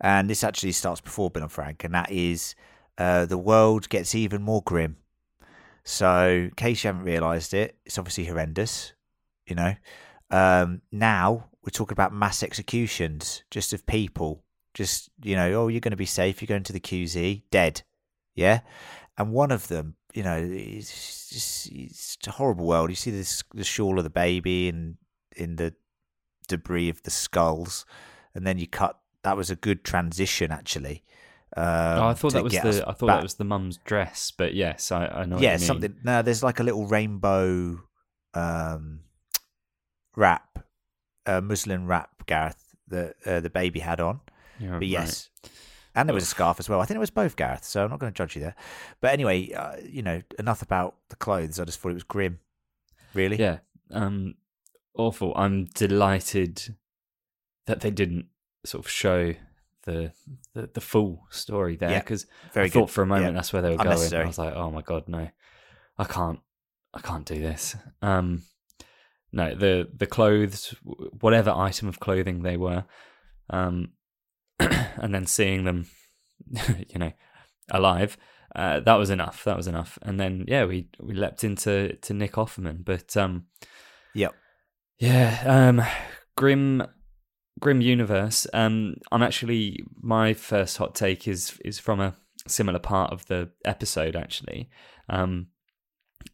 and 0.00 0.30
this 0.30 0.44
actually 0.44 0.72
starts 0.72 1.00
before 1.00 1.30
Bill 1.30 1.42
and 1.42 1.52
Frank, 1.52 1.84
and 1.84 1.94
that 1.94 2.10
is 2.10 2.54
uh, 2.98 3.26
the 3.26 3.38
world 3.38 3.88
gets 3.88 4.14
even 4.14 4.42
more 4.42 4.62
grim. 4.62 4.96
So, 5.84 6.28
in 6.28 6.50
case 6.52 6.84
you 6.84 6.88
haven't 6.88 7.04
realised 7.04 7.54
it, 7.54 7.76
it's 7.84 7.98
obviously 7.98 8.26
horrendous. 8.26 8.92
You 9.46 9.56
know, 9.56 9.74
um, 10.30 10.82
now 10.92 11.48
we're 11.62 11.70
talking 11.70 11.94
about 11.94 12.14
mass 12.14 12.42
executions 12.42 13.42
just 13.50 13.72
of 13.72 13.86
people. 13.86 14.44
Just 14.72 15.10
you 15.22 15.34
know, 15.34 15.52
oh, 15.54 15.68
you're 15.68 15.80
going 15.80 15.90
to 15.90 15.96
be 15.96 16.06
safe. 16.06 16.40
You're 16.40 16.46
going 16.46 16.62
to 16.62 16.72
the 16.72 16.80
QZ, 16.80 17.42
dead. 17.50 17.82
Yeah, 18.34 18.60
and 19.18 19.32
one 19.32 19.50
of 19.50 19.68
them, 19.68 19.96
you 20.14 20.22
know, 20.22 20.38
it's 20.38 21.28
just 21.28 21.72
it's 21.72 22.16
a 22.26 22.30
horrible 22.30 22.66
world. 22.66 22.90
You 22.90 22.96
see 22.96 23.10
this 23.10 23.42
the 23.52 23.64
shawl 23.64 23.98
of 23.98 24.04
the 24.04 24.10
baby 24.10 24.68
and 24.68 24.96
in 25.36 25.56
the 25.56 25.74
debris 26.48 26.88
of 26.88 27.02
the 27.02 27.10
skulls, 27.10 27.84
and 28.34 28.46
then 28.46 28.58
you 28.58 28.66
cut. 28.66 28.98
That 29.22 29.36
was 29.36 29.50
a 29.50 29.56
good 29.56 29.84
transition, 29.84 30.50
actually. 30.50 31.04
Um, 31.56 31.64
oh, 31.66 32.06
I 32.08 32.14
thought 32.14 32.32
that 32.34 32.44
was 32.44 32.52
the 32.52 32.84
I 32.88 32.92
thought 32.92 33.06
back- 33.08 33.16
that 33.18 33.22
was 33.22 33.34
the 33.34 33.44
mum's 33.44 33.78
dress, 33.84 34.32
but 34.36 34.54
yes, 34.54 34.92
I, 34.92 35.06
I 35.06 35.24
know. 35.24 35.38
yeah, 35.38 35.56
something. 35.56 35.96
No, 36.04 36.22
there's 36.22 36.42
like 36.42 36.60
a 36.60 36.62
little 36.62 36.86
rainbow 36.86 37.80
um, 38.34 39.00
wrap, 40.16 40.60
uh, 41.26 41.40
muslin 41.40 41.86
wrap, 41.86 42.26
Gareth, 42.26 42.74
that 42.88 43.16
uh, 43.26 43.40
the 43.40 43.50
baby 43.50 43.80
had 43.80 44.00
on. 44.00 44.20
You're 44.58 44.70
But 44.72 44.76
right. 44.80 44.86
yes. 44.88 45.28
And 45.94 46.08
there 46.08 46.14
was 46.14 46.22
a 46.22 46.26
scarf 46.28 46.60
as 46.60 46.68
well. 46.68 46.80
I 46.80 46.84
think 46.84 46.96
it 46.96 47.00
was 47.00 47.10
both, 47.10 47.34
Gareth. 47.34 47.64
So 47.64 47.82
I'm 47.82 47.90
not 47.90 47.98
going 47.98 48.12
to 48.12 48.16
judge 48.16 48.36
you 48.36 48.42
there. 48.42 48.54
But 49.00 49.12
anyway, 49.12 49.50
uh, 49.52 49.74
you 49.84 50.02
know, 50.02 50.22
enough 50.38 50.62
about 50.62 50.94
the 51.08 51.16
clothes. 51.16 51.58
I 51.58 51.64
just 51.64 51.80
thought 51.80 51.90
it 51.90 51.94
was 51.94 52.04
grim. 52.04 52.38
Really? 53.12 53.36
Yeah, 53.38 53.58
um, 53.90 54.34
awful. 54.96 55.32
I'm 55.36 55.66
delighted 55.66 56.76
that 57.66 57.80
they 57.80 57.90
didn't 57.90 58.26
sort 58.64 58.84
of 58.84 58.90
show 58.90 59.34
the 59.84 60.12
the, 60.54 60.68
the 60.74 60.80
full 60.80 61.26
story 61.30 61.76
there 61.76 61.90
Yeah, 61.90 62.00
because 62.00 62.26
Very 62.52 62.66
I 62.66 62.68
good. 62.68 62.74
thought 62.80 62.90
for 62.90 63.02
a 63.02 63.06
moment 63.06 63.32
Yeah. 63.32 63.38
that's 63.38 63.52
where 63.52 63.62
they 63.62 63.70
were 63.70 63.76
going. 63.76 64.14
I 64.14 64.24
was 64.26 64.38
like, 64.38 64.54
oh 64.54 64.70
my 64.70 64.82
god, 64.82 65.08
no, 65.08 65.28
I 65.98 66.04
can't, 66.04 66.40
I 66.92 67.00
can't 67.00 67.24
do 67.24 67.38
this. 67.40 67.76
Um, 68.02 68.42
no, 69.32 69.54
the 69.54 69.88
the 69.96 70.06
clothes, 70.06 70.74
whatever 71.20 71.50
item 71.50 71.88
of 71.88 72.00
clothing 72.00 72.42
they 72.42 72.56
were, 72.56 72.84
um, 73.48 73.92
and 74.58 75.14
then 75.14 75.26
seeing 75.26 75.64
them, 75.64 75.86
you 76.88 76.98
know, 76.98 77.12
alive. 77.70 78.16
Uh, 78.54 78.80
that 78.80 78.94
was 78.96 79.10
enough. 79.10 79.44
That 79.44 79.56
was 79.56 79.68
enough. 79.68 79.96
And 80.02 80.18
then 80.18 80.44
yeah, 80.48 80.64
we 80.64 80.88
we 81.00 81.14
leapt 81.14 81.44
into 81.44 81.94
to 82.02 82.12
Nick 82.12 82.32
Offerman, 82.32 82.84
but 82.84 83.16
um, 83.16 83.46
Yep. 84.14 84.34
Yeah, 85.00 85.42
um, 85.46 85.82
grim, 86.36 86.86
grim 87.58 87.80
universe. 87.80 88.46
Um, 88.52 88.96
I'm 89.10 89.22
actually 89.22 89.82
my 90.00 90.34
first 90.34 90.76
hot 90.76 90.94
take 90.94 91.26
is 91.26 91.58
is 91.64 91.78
from 91.78 92.00
a 92.00 92.14
similar 92.46 92.78
part 92.78 93.12
of 93.12 93.26
the 93.26 93.50
episode 93.64 94.14
actually, 94.14 94.68
um, 95.08 95.48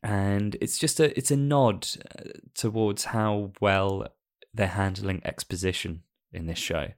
and 0.02 0.56
it's 0.60 0.78
just 0.78 1.00
a 1.00 1.16
it's 1.16 1.30
a 1.30 1.36
nod 1.36 1.86
uh, 2.18 2.30
towards 2.54 3.04
how 3.04 3.52
well 3.60 4.06
they're 4.52 4.66
handling 4.66 5.22
exposition 5.24 6.02
in 6.32 6.46
this 6.46 6.58
show, 6.58 6.88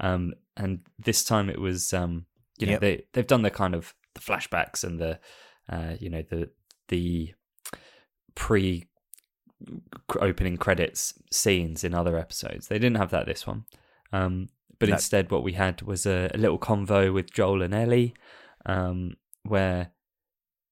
um, 0.00 0.34
and 0.56 0.80
this 0.98 1.24
time 1.24 1.48
it 1.48 1.60
was 1.60 1.92
um, 1.92 2.26
you 2.58 2.66
know 2.66 2.72
Yep. 2.72 2.80
they 2.80 3.04
they've 3.14 3.26
done 3.26 3.42
the 3.42 3.50
kind 3.50 3.74
of 3.74 3.94
the 4.14 4.20
flashbacks 4.20 4.84
and 4.84 5.00
the 5.00 5.18
uh, 5.70 5.94
you 5.98 6.10
know 6.10 6.22
the 6.28 6.50
the 6.88 7.34
pre 8.34 8.84
opening 10.20 10.56
credits 10.56 11.14
scenes 11.30 11.84
in 11.84 11.94
other 11.94 12.18
episodes. 12.18 12.68
They 12.68 12.78
didn't 12.78 12.96
have 12.98 13.10
that 13.10 13.26
this 13.26 13.46
one. 13.46 13.64
Um, 14.12 14.48
but 14.78 14.88
No. 14.88 14.94
instead, 14.96 15.30
what 15.30 15.42
we 15.44 15.52
had 15.52 15.82
was 15.82 16.04
a, 16.06 16.30
a 16.34 16.38
little 16.38 16.58
convo 16.58 17.12
with 17.12 17.32
Joel 17.32 17.62
and 17.62 17.74
Ellie, 17.74 18.14
um, 18.66 19.16
where 19.44 19.92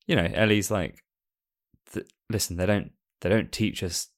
you 0.07 0.17
know 0.17 0.29
Ellie's 0.35 0.71
like, 0.71 1.03
"Listen, 2.29 2.57
they 2.57 2.67
don't 2.67 2.93
they 3.21 3.29
don't 3.29 3.53
teach 3.53 3.83
us 3.83 4.09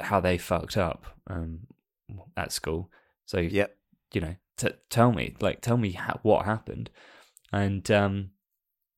how 0.00 0.20
they 0.20 0.38
fucked 0.38 0.76
up 0.76 1.04
um, 1.28 1.60
at 2.36 2.52
school. 2.52 2.90
So 3.26 3.38
Yep. 3.38 3.76
you 4.12 4.20
know, 4.20 4.36
t- 4.56 4.68
tell 4.90 5.12
me, 5.12 5.34
like, 5.40 5.60
tell 5.60 5.76
me 5.76 5.92
how, 5.92 6.18
what 6.22 6.44
happened." 6.44 6.90
And 7.52 7.88
um, 7.90 8.30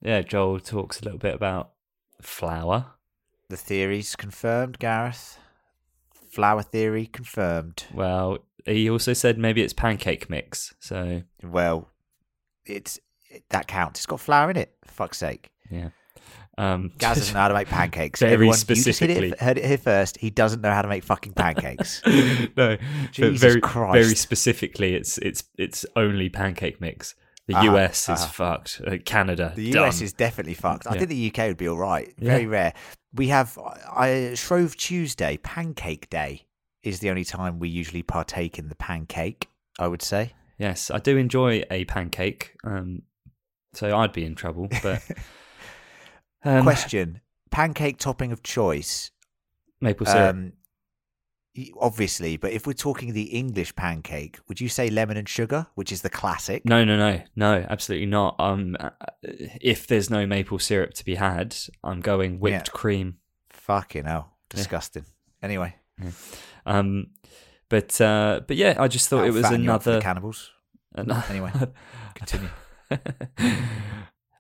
yeah, 0.03 0.23
Joel 0.23 0.61
talks 0.61 1.01
a 1.01 1.05
little 1.05 1.19
bit 1.19 1.35
about 1.35 1.73
flour. 2.23 2.93
The 3.51 3.57
theory's 3.57 4.15
confirmed, 4.15 4.79
Gareth. 4.79 5.37
Flower 6.31 6.63
theory 6.63 7.07
confirmed. 7.07 7.85
Well, 7.93 8.39
he 8.65 8.89
also 8.89 9.13
said 9.13 9.39
maybe 9.39 9.61
it's 9.63 9.73
pancake 9.73 10.31
mix. 10.31 10.73
So 10.79 11.23
Well, 11.43 11.89
it's 12.65 13.01
that 13.51 13.67
counts. 13.67 13.99
It's 14.01 14.07
got 14.07 14.21
flour 14.21 14.51
in 14.51 14.57
it. 14.57 14.73
For 14.85 14.93
fuck's 14.93 15.19
sake. 15.19 15.51
yeah, 15.69 15.89
um, 16.59 16.93
Gaz 16.99 17.19
doesn't 17.19 17.35
know 17.35 17.41
how 17.41 17.49
to 17.49 17.55
make 17.55 17.67
pancakes. 17.81 18.21
Very 18.21 18.33
Everyone, 18.35 18.53
you 18.57 18.65
just 18.65 18.69
hit 18.69 18.95
specifically. 18.95 19.31
it, 19.31 19.41
heard 19.41 19.59
it 19.59 19.65
here 19.65 19.79
first. 19.79 20.19
He 20.19 20.31
doesn't 20.31 20.61
know 20.61 20.71
how 20.73 20.83
to 20.83 20.89
make 20.89 21.03
fucking 21.03 21.33
pancakes. 21.33 22.01
no, 22.57 22.77
Jesus 23.11 23.41
very, 23.41 23.61
Christ. 23.61 23.93
very 24.05 24.15
specifically, 24.15 24.95
it's 24.95 25.19
it's 25.19 25.43
it's 25.59 25.85
only 25.97 26.29
pancake 26.29 26.81
mix. 26.81 27.17
The 27.49 27.57
Ah, 27.57 27.63
US 27.75 28.09
is 28.09 28.21
ah. 28.23 28.27
fucked. 28.27 28.81
Uh, 28.87 28.99
Canada, 29.05 29.53
The 29.57 29.73
done. 29.73 29.87
US 29.89 30.01
is 30.03 30.13
definitely 30.13 30.55
fucked. 30.55 30.87
I 30.87 30.93
Yeah. 30.95 30.99
think 31.01 31.11
the 31.11 31.27
UK 31.33 31.49
would 31.49 31.57
be 31.57 31.67
all 31.67 31.79
right. 31.79 32.15
Yeah. 32.17 32.31
Very 32.35 32.47
rare. 32.47 32.75
We 33.15 33.29
have 33.29 33.59
I 33.59 34.35
Shrove 34.35 34.77
Tuesday, 34.77 35.39
Pancake 35.39 36.09
Day, 36.11 36.47
is 36.83 37.01
the 37.01 37.11
only 37.11 37.25
time 37.25 37.59
we 37.59 37.69
usually 37.69 38.03
partake 38.03 38.59
in 38.59 38.69
the 38.69 38.75
pancake. 38.75 39.49
I 39.79 39.89
would 39.89 40.03
say. 40.03 40.33
yes. 40.59 40.91
I 40.91 40.99
do 40.99 41.17
enjoy 41.17 41.65
a 41.71 41.85
pancake. 41.87 42.55
Um, 42.65 43.03
so 43.73 43.97
I'd 43.97 44.13
be 44.13 44.25
in 44.25 44.35
trouble. 44.35 44.69
But 44.83 45.03
um, 46.45 46.63
Question: 46.63 47.21
Pancake 47.51 47.99
topping 47.99 48.33
of 48.33 48.43
choice. 48.43 49.11
Maple 49.81 50.07
syrup. 50.07 50.35
Um, 50.35 50.53
obviously, 51.81 52.37
but 52.37 52.53
if 52.53 52.67
we're 52.67 52.73
talking 52.73 53.13
the 53.13 53.25
English 53.25 53.75
pancake, 53.77 54.39
would 54.49 54.61
you 54.61 54.69
say 54.69 54.89
lemon 54.91 55.17
and 55.17 55.29
sugar, 55.29 55.67
which 55.75 55.91
is 55.93 56.03
the 56.03 56.11
classic? 56.11 56.65
no, 56.65 56.85
no, 56.85 56.97
no, 56.97 57.21
no, 57.37 57.67
absolutely 57.69 58.07
not. 58.07 58.37
Um, 58.39 58.77
uh, 58.79 58.91
if 59.23 59.87
there's 59.87 60.11
no 60.11 60.27
maple 60.27 60.59
syrup 60.59 60.95
to 60.95 61.05
be 61.05 61.17
had, 61.17 61.57
I'm 61.83 62.01
going 62.01 62.39
whipped 62.41 62.69
Yeah. 62.69 62.73
cream. 62.73 63.17
Fucking 63.51 64.05
hell, 64.05 64.37
disgusting. 64.49 65.05
Anyway, 65.43 65.75
Um, 66.67 67.09
but 67.69 68.01
uh, 68.01 68.41
but 68.47 68.57
yeah, 68.57 68.75
I 68.79 68.89
just 68.89 69.09
thought 69.09 69.27
it 69.27 69.33
was 69.33 69.43
fatten 69.43 69.65
you 69.65 69.73
up 69.73 69.83
for 69.83 69.91
the 69.91 69.97
another 69.97 70.03
cannibals. 70.03 70.51
an- 70.95 71.11
Anyway, 71.29 71.53
continue. 72.15 72.49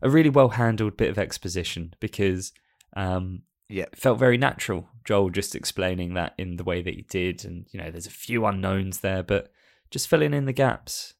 a 0.02 0.08
really 0.10 0.30
well 0.30 0.50
handled 0.50 0.96
bit 0.96 1.10
of 1.10 1.18
exposition 1.18 1.94
because 2.00 2.52
um, 2.96 3.42
Yeah, 3.70 3.86
felt 3.94 4.18
very 4.18 4.36
natural. 4.36 4.88
Joel 5.04 5.30
just 5.30 5.54
explaining 5.54 6.14
that 6.14 6.34
in 6.36 6.56
the 6.56 6.64
way 6.64 6.82
that 6.82 6.94
he 6.94 7.02
did, 7.02 7.44
and 7.44 7.66
you 7.70 7.80
know, 7.80 7.90
there's 7.90 8.06
a 8.06 8.10
few 8.10 8.44
unknowns 8.44 9.00
there, 9.00 9.22
but 9.22 9.52
just 9.90 10.08
filling 10.08 10.34
in 10.34 10.44
the 10.44 10.52
gaps 10.52 11.14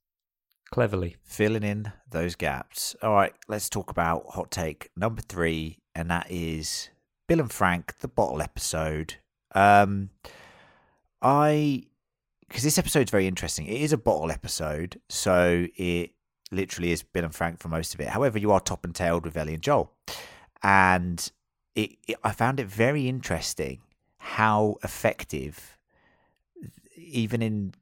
cleverly. 0.71 1.17
filling 1.23 1.63
in 1.63 1.93
those 2.09 2.35
gaps. 2.35 2.97
All 3.03 3.13
right, 3.13 3.33
let's 3.49 3.69
talk 3.69 3.91
about 3.91 4.25
hot 4.31 4.51
take 4.51 4.91
number 4.97 5.23
three, 5.23 5.79
and 5.95 6.11
that 6.11 6.27
is 6.31 6.91
Bill 7.29 7.41
and 7.41 7.53
Frank, 7.53 7.99
the 7.99 8.09
bottle 8.09 8.43
episode. 8.43 9.15
Um, 9.55 10.11
I 11.23 11.85
because 12.49 12.65
this 12.65 12.79
episode's 12.79 13.13
very 13.13 13.29
interesting. 13.29 13.67
It 13.67 13.81
is 13.81 13.93
a 13.93 13.99
bottle 13.99 14.31
episode, 14.31 15.01
so 15.09 15.67
it 15.77 16.11
literally 16.51 16.91
is 16.91 17.05
Bill 17.05 17.25
and 17.25 17.35
Frank 17.35 17.61
for 17.61 17.69
most 17.69 17.95
of 17.95 18.01
it. 18.01 18.09
However, 18.09 18.39
you 18.39 18.51
are 18.51 18.61
top 18.61 18.85
and 18.85 18.95
tailed 18.95 19.25
with 19.25 19.37
Ellie 19.37 19.55
and 19.55 19.63
Joel, 19.63 19.93
and 20.63 21.31
it, 21.75 21.93
it 22.07 22.17
I 22.23 22.33
found 22.33 22.61
it 22.61 22.67
very 22.67 23.09
interesting 23.09 23.81
how 24.19 24.77
effective, 24.83 25.79
even 26.97 27.43
in 27.43 27.75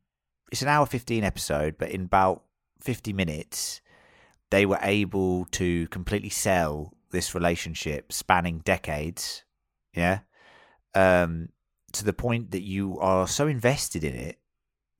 it's 0.50 0.62
an 0.62 0.68
hour 0.68 0.86
fifteen 0.86 1.24
episode, 1.24 1.76
but 1.78 1.90
in 1.90 2.02
about 2.02 2.42
50 2.80 3.12
minutes, 3.12 3.80
they 4.50 4.66
were 4.66 4.78
able 4.82 5.44
to 5.46 5.86
completely 5.88 6.30
sell 6.30 6.94
this 7.10 7.34
relationship 7.34 8.12
spanning 8.12 8.60
decades. 8.60 9.44
Yeah. 9.94 10.20
Um, 10.94 11.50
to 11.92 12.04
the 12.04 12.12
point 12.12 12.50
that 12.50 12.62
you 12.62 12.98
are 12.98 13.26
so 13.26 13.46
invested 13.46 14.04
in 14.04 14.14
it 14.14 14.38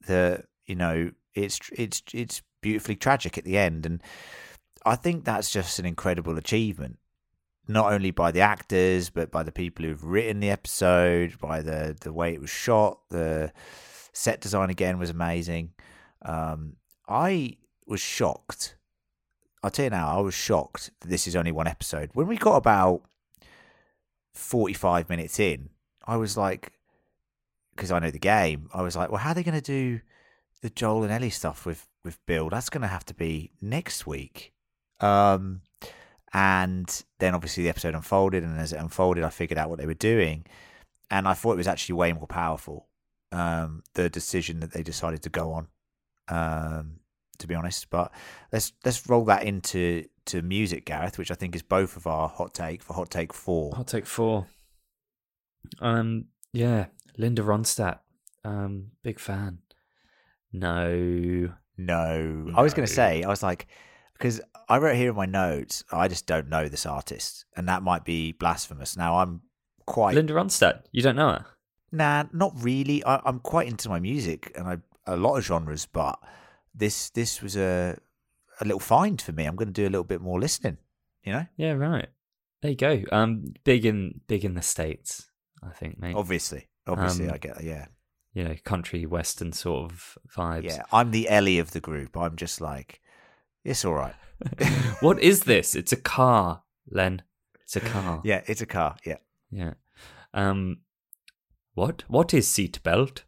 that, 0.07 0.47
you 0.67 0.75
know, 0.75 1.11
it's, 1.35 1.61
it's, 1.73 2.03
it's 2.13 2.43
beautifully 2.61 2.97
tragic 2.97 3.37
at 3.39 3.45
the 3.45 3.59
end. 3.59 3.85
And 3.85 4.03
I 4.85 4.97
think 4.97 5.25
that's 5.25 5.51
just 5.51 5.79
an 5.79 5.87
incredible 5.87 6.39
achievement. 6.39 6.99
Not 7.69 7.93
only 7.93 8.11
by 8.11 8.31
the 8.31 8.41
actors, 8.41 9.11
but 9.11 9.31
by 9.31 9.43
the 9.43 9.53
people 9.53 9.85
who've 9.85 10.03
written 10.03 10.41
the 10.41 10.51
episode, 10.51 11.39
by 11.39 11.61
the 11.61 11.97
the 12.01 12.13
way 12.13 12.33
it 12.33 12.41
was 12.41 12.51
shot, 12.51 13.01
the 13.11 13.53
set 14.13 14.41
design 14.41 14.71
again 14.71 14.99
was 14.99 15.11
amazing. 15.11 15.73
Um, 16.23 16.77
I 17.09 17.57
was 17.87 18.01
shocked. 18.01 18.77
I'll 19.63 19.71
tell 19.71 19.85
you 19.85 19.91
now, 19.91 20.17
I 20.17 20.21
was 20.21 20.35
shocked 20.35 20.91
that 21.01 21.09
this 21.09 21.27
is 21.27 21.37
only 21.37 21.53
one 21.53 21.67
episode. 21.67 22.11
When 22.13 22.27
we 22.27 22.37
got 22.37 22.57
about 22.57 23.03
45 24.35 25.09
minutes 25.09 25.39
in, 25.41 25.71
I 26.07 26.17
was 26.17 26.37
like, 26.37 26.73
because 27.75 27.91
I 27.91 27.99
know 27.99 28.11
the 28.11 28.19
game, 28.19 28.69
I 28.73 28.83
was 28.83 28.97
like, 28.97 29.11
well, 29.11 29.19
how 29.19 29.31
are 29.31 29.35
they 29.35 29.43
going 29.43 29.61
to 29.61 29.61
do 29.61 30.01
the 30.63 30.71
Joel 30.71 31.05
and 31.05 31.13
Ellie 31.13 31.31
stuff 31.31 31.67
with, 31.67 31.89
with 32.05 32.25
Bill? 32.27 32.49
That's 32.49 32.71
going 32.71 32.83
to 32.83 32.89
have 32.89 33.05
to 33.07 33.15
be 33.15 33.51
next 33.61 34.07
week. 34.07 34.53
Um, 35.01 35.63
and 36.33 37.05
then 37.19 37.35
obviously 37.35 37.65
the 37.65 37.71
episode 37.71 37.95
unfolded, 37.95 38.43
and 38.43 38.59
as 38.59 38.73
it 38.73 38.81
unfolded, 38.81 39.25
I 39.25 39.31
figured 39.31 39.59
out 39.59 39.71
what 39.71 39.79
they 39.79 39.87
were 39.87 39.95
doing. 39.95 40.45
And 41.11 41.27
I 41.27 41.35
thought 41.35 41.53
it 41.53 41.57
was 41.57 41.69
actually 41.69 41.95
way 41.95 42.13
more 42.13 42.27
powerful, 42.27 42.87
um, 43.33 43.83
the 43.95 44.11
decision 44.11 44.61
that 44.61 44.73
they 44.73 44.83
decided 44.83 45.23
to 45.23 45.31
go 45.31 45.53
on 45.53 45.69
um, 46.29 47.01
to 47.39 47.47
be 47.47 47.55
honest. 47.55 47.91
But 47.91 48.13
let's 48.53 48.73
let's 48.85 49.09
roll 49.09 49.25
that 49.27 49.45
into 49.45 50.05
to 50.27 50.43
music, 50.43 50.85
Gareth, 50.85 51.19
which 51.19 51.31
I 51.31 51.35
think 51.35 51.57
is 51.57 51.63
both 51.63 51.97
of 51.97 52.07
our 52.07 52.29
hot 52.29 52.55
take 52.55 52.83
for 52.83 52.95
hot 52.95 53.11
take 53.11 53.33
four. 53.33 53.73
I'll 53.77 53.85
take 53.85 54.07
four. 54.07 54.47
Um, 55.81 56.27
yeah, 56.53 56.87
Linda 57.17 57.43
Ronstadt. 57.43 57.99
Um, 58.45 58.93
big 59.03 59.19
fan. 59.19 59.59
No, 60.53 61.53
No, 61.77 62.53
I 62.57 62.63
was 62.63 62.73
going 62.73 62.87
to 62.87 62.93
say 62.93 63.23
I 63.23 63.29
was 63.29 63.43
like 63.43 63.67
because 64.19 64.41
I 64.69 64.79
wrote 64.79 64.97
here 64.97 65.11
in 65.11 65.17
my 65.17 65.27
notes 65.27 65.85
I 65.93 66.09
just 66.09 66.27
don't 66.27 66.49
know 66.49 66.69
this 66.69 66.85
artist, 66.87 67.45
and 67.57 67.69
that 67.69 67.83
might 67.83 68.05
be 68.05 68.33
blasphemous. 68.33 68.97
Now 68.97 69.19
I'm 69.19 69.43
quite 69.87 70.15
Linda 70.15 70.35
Ronstadt. 70.35 70.83
You 70.93 71.03
don't 71.03 71.17
know 71.17 71.31
her? 71.31 71.47
nah, 71.93 72.25
not 72.33 72.53
really. 72.57 73.03
I, 73.05 73.21
I'm 73.25 73.41
quite 73.41 73.69
into 73.69 73.89
my 73.89 73.99
music 74.01 74.53
and 74.57 74.67
I 74.69 74.79
a 75.07 75.17
lot 75.17 75.37
of 75.39 75.45
genres, 75.45 75.87
but 75.87 76.19
this 76.75 77.11
this 77.11 77.41
was 77.43 77.57
a 77.57 77.97
a 78.61 78.65
little 78.65 78.81
find 78.81 79.21
for 79.23 79.33
me. 79.33 79.45
I'm 79.47 79.57
going 79.57 79.69
to 79.69 79.73
do 79.73 79.85
a 79.87 79.91
little 79.93 80.05
bit 80.05 80.21
more 80.21 80.39
listening. 80.41 80.79
You 81.25 81.33
know, 81.33 81.47
Yeah, 81.57 81.73
right. 81.73 82.09
There 82.61 82.71
you 82.73 82.77
go. 82.77 83.03
Um, 83.13 83.55
big 83.65 83.87
in 83.87 84.21
big 84.27 84.45
in 84.45 84.55
the 84.55 84.63
states, 84.63 85.31
I 85.63 85.71
think, 85.71 85.99
mate. 86.01 86.17
obviously, 86.17 86.69
obviously, 86.87 87.27
Um, 87.29 87.35
I 87.35 87.39
get 87.39 87.55
that. 87.57 87.65
Yeah, 87.65 87.87
You 88.35 88.45
know, 88.45 88.55
country 88.65 89.07
western 89.07 89.53
sort 89.53 89.91
of 89.91 90.19
vibes. 90.37 90.65
yeah. 90.65 90.83
I'm 90.93 91.11
the 91.13 91.29
Ellie 91.29 91.59
of 91.59 91.71
the 91.71 91.81
group. 91.81 92.17
I'm 92.17 92.37
just 92.37 92.61
like, 92.61 93.01
it's 93.69 93.85
all 93.85 93.95
right. 93.95 94.15
what 95.01 95.21
is 95.21 95.45
this? 95.45 95.75
It's 95.75 95.93
a 95.93 95.97
car, 95.97 96.63
Len. 96.91 97.23
It's 97.63 97.77
a 97.77 97.81
car. 97.81 98.23
Yeah, 98.25 98.43
it's 98.47 98.63
a 98.63 98.67
car. 98.67 98.97
Yeah. 99.05 99.19
Yeah. 99.51 99.75
Um, 100.33 100.79
what? 101.75 102.05
What 102.09 102.33
is 102.33 102.49
seatbelt? 102.49 103.23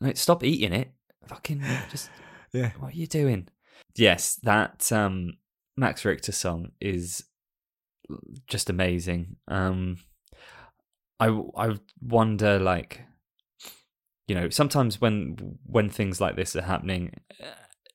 Like, 0.00 0.16
stop 0.16 0.44
eating 0.44 0.72
it. 0.72 0.92
Fucking 1.26 1.62
just. 1.90 2.10
Yeah. 2.52 2.70
What 2.78 2.94
are 2.94 2.96
you 2.96 3.06
doing? 3.06 3.48
Yes, 3.96 4.36
that 4.44 4.90
um, 4.90 5.34
Max 5.76 6.06
Richter 6.06 6.32
song 6.32 6.70
is 6.80 7.24
just 8.46 8.70
amazing. 8.70 9.36
Um, 9.46 9.98
I 11.20 11.38
I 11.54 11.74
wonder 12.00 12.58
like, 12.58 13.02
you 14.26 14.34
know, 14.34 14.48
sometimes 14.48 15.02
when 15.02 15.58
when 15.66 15.90
things 15.90 16.18
like 16.18 16.36
this 16.36 16.56
are 16.56 16.62
happening, 16.62 17.20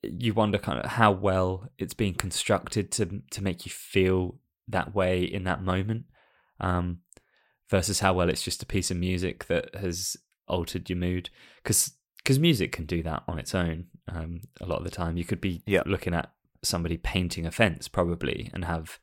you 0.04 0.34
wonder 0.34 0.58
kind 0.58 0.80
of 0.80 0.92
how 0.92 1.12
well 1.12 1.70
it's 1.78 1.94
being 1.94 2.14
constructed 2.16 2.92
to 2.94 3.22
to 3.32 3.44
make 3.44 3.66
you 3.66 3.72
feel 3.72 4.40
that 4.68 4.96
way 4.96 5.24
in 5.24 5.44
that 5.44 5.64
moment, 5.64 6.06
um, 6.60 7.00
versus 7.70 8.00
how 8.00 8.14
well 8.14 8.30
it's 8.30 8.44
just 8.44 8.64
a 8.64 8.66
piece 8.66 8.92
of 8.92 8.98
music 8.98 9.46
that 9.46 9.76
has 9.76 10.18
altered 10.48 10.90
your 10.90 10.98
mood. 10.98 11.30
Because 11.64 11.94
because 12.18 12.40
music 12.40 12.72
can 12.72 12.86
do 12.86 13.02
that 13.04 13.24
on 13.28 13.40
its 13.40 13.56
own. 13.56 13.86
Um, 14.08 14.42
a 14.60 14.66
lot 14.66 14.78
of 14.80 14.84
the 14.84 14.92
time, 14.92 15.18
you 15.18 15.26
could 15.26 15.42
be 15.42 15.64
Yeah. 15.66 15.84
looking 15.86 16.14
at 16.14 16.32
somebody 16.64 16.98
painting 16.98 17.46
a 17.46 17.52
fence 17.52 17.88
probably 17.88 18.50
and 18.54 18.66
have 18.66 19.00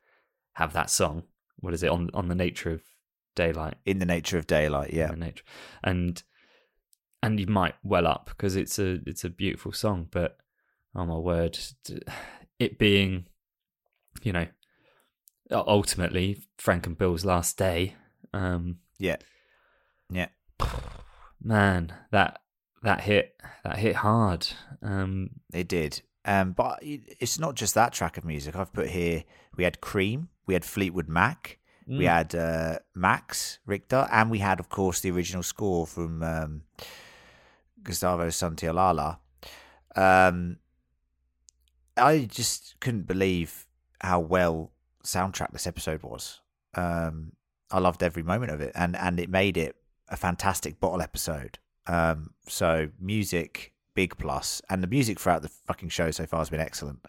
have 0.55 0.73
that 0.73 0.91
song. 0.91 1.25
What 1.57 1.75
is 1.75 1.83
it 1.83 1.91
on 1.91 2.11
on 2.15 2.29
the 2.29 2.35
nature 2.35 2.71
of 2.71 2.83
daylight? 3.35 3.77
In 3.85 3.99
the 3.99 4.07
nature 4.07 4.39
of 4.39 4.47
daylight. 4.47 4.93
Yeah. 4.93 5.11
nature, 5.17 5.45
and 5.83 6.23
and 7.23 7.39
you 7.41 7.47
might 7.47 7.75
well 7.83 8.07
up 8.07 8.27
because 8.27 8.57
it's 8.57 8.79
a 8.79 9.01
it's 9.07 9.25
a 9.25 9.31
beautiful 9.31 9.73
song. 9.73 10.09
But 10.11 10.39
oh 10.95 11.05
my 11.07 11.17
word, 11.19 11.59
it 12.59 12.79
being, 12.79 13.27
you 14.23 14.33
know, 14.33 14.47
ultimately 15.51 16.43
Frank 16.59 16.87
and 16.87 16.97
Bill's 16.99 17.25
last 17.25 17.57
day. 17.59 17.95
Um, 18.33 18.79
Yeah. 18.99 19.17
Yeah. 20.11 20.29
man, 21.43 21.93
that 22.11 22.41
that 22.83 23.01
hit 23.03 23.37
that 23.65 23.79
hit 23.79 23.97
hard. 23.97 24.47
Um, 24.83 25.31
It 25.53 25.69
did. 25.69 26.03
Um, 26.25 26.53
but 26.53 26.79
it's 26.83 27.39
not 27.39 27.55
just 27.55 27.75
that 27.75 27.93
track 27.93 28.19
of 28.19 28.25
music. 28.25 28.55
I've 28.55 28.73
put 28.73 28.89
here. 28.89 29.25
We 29.57 29.65
had 29.65 29.81
Cream. 29.81 30.29
We 30.47 30.55
had 30.55 30.65
Fleetwood 30.65 31.09
Mac. 31.09 31.59
We 31.87 32.05
Mm. 32.05 32.09
had 32.09 32.35
uh, 32.35 32.79
Max 32.95 33.61
Richter, 33.65 34.07
and 34.13 34.31
we 34.31 34.39
had, 34.41 34.61
of 34.61 34.69
course, 34.69 35.01
the 35.01 35.11
original 35.11 35.43
score 35.43 35.87
from 35.87 36.23
um, 36.23 36.63
Gustavo 37.83 38.27
Santaolalla. 38.29 39.19
Um, 39.97 40.59
I 41.99 42.25
just 42.25 42.77
couldn't 42.81 43.07
believe 43.07 43.67
how 44.01 44.21
well 44.21 44.73
soundtrack 45.05 45.53
this 45.53 45.67
episode 45.67 46.03
was. 46.03 46.41
Um, 46.75 47.33
I 47.71 47.79
loved 47.79 48.03
every 48.03 48.23
moment 48.23 48.53
of 48.53 48.61
it, 48.61 48.73
and 48.75 48.97
and 48.97 49.21
it 49.21 49.29
made 49.29 49.57
it 49.57 49.77
a 50.09 50.17
fantastic 50.17 50.81
bottle 50.81 51.03
episode. 51.03 51.59
Um, 51.87 52.31
so 52.47 52.89
music, 53.01 53.73
big 53.95 54.17
plus, 54.19 54.63
and 54.71 54.83
the 54.83 54.87
music 54.87 55.19
throughout 55.19 55.43
the 55.43 55.49
fucking 55.49 55.89
show 55.89 56.11
so 56.11 56.27
far 56.27 56.41
has 56.41 56.51
been 56.51 56.61
excellent. 56.61 57.05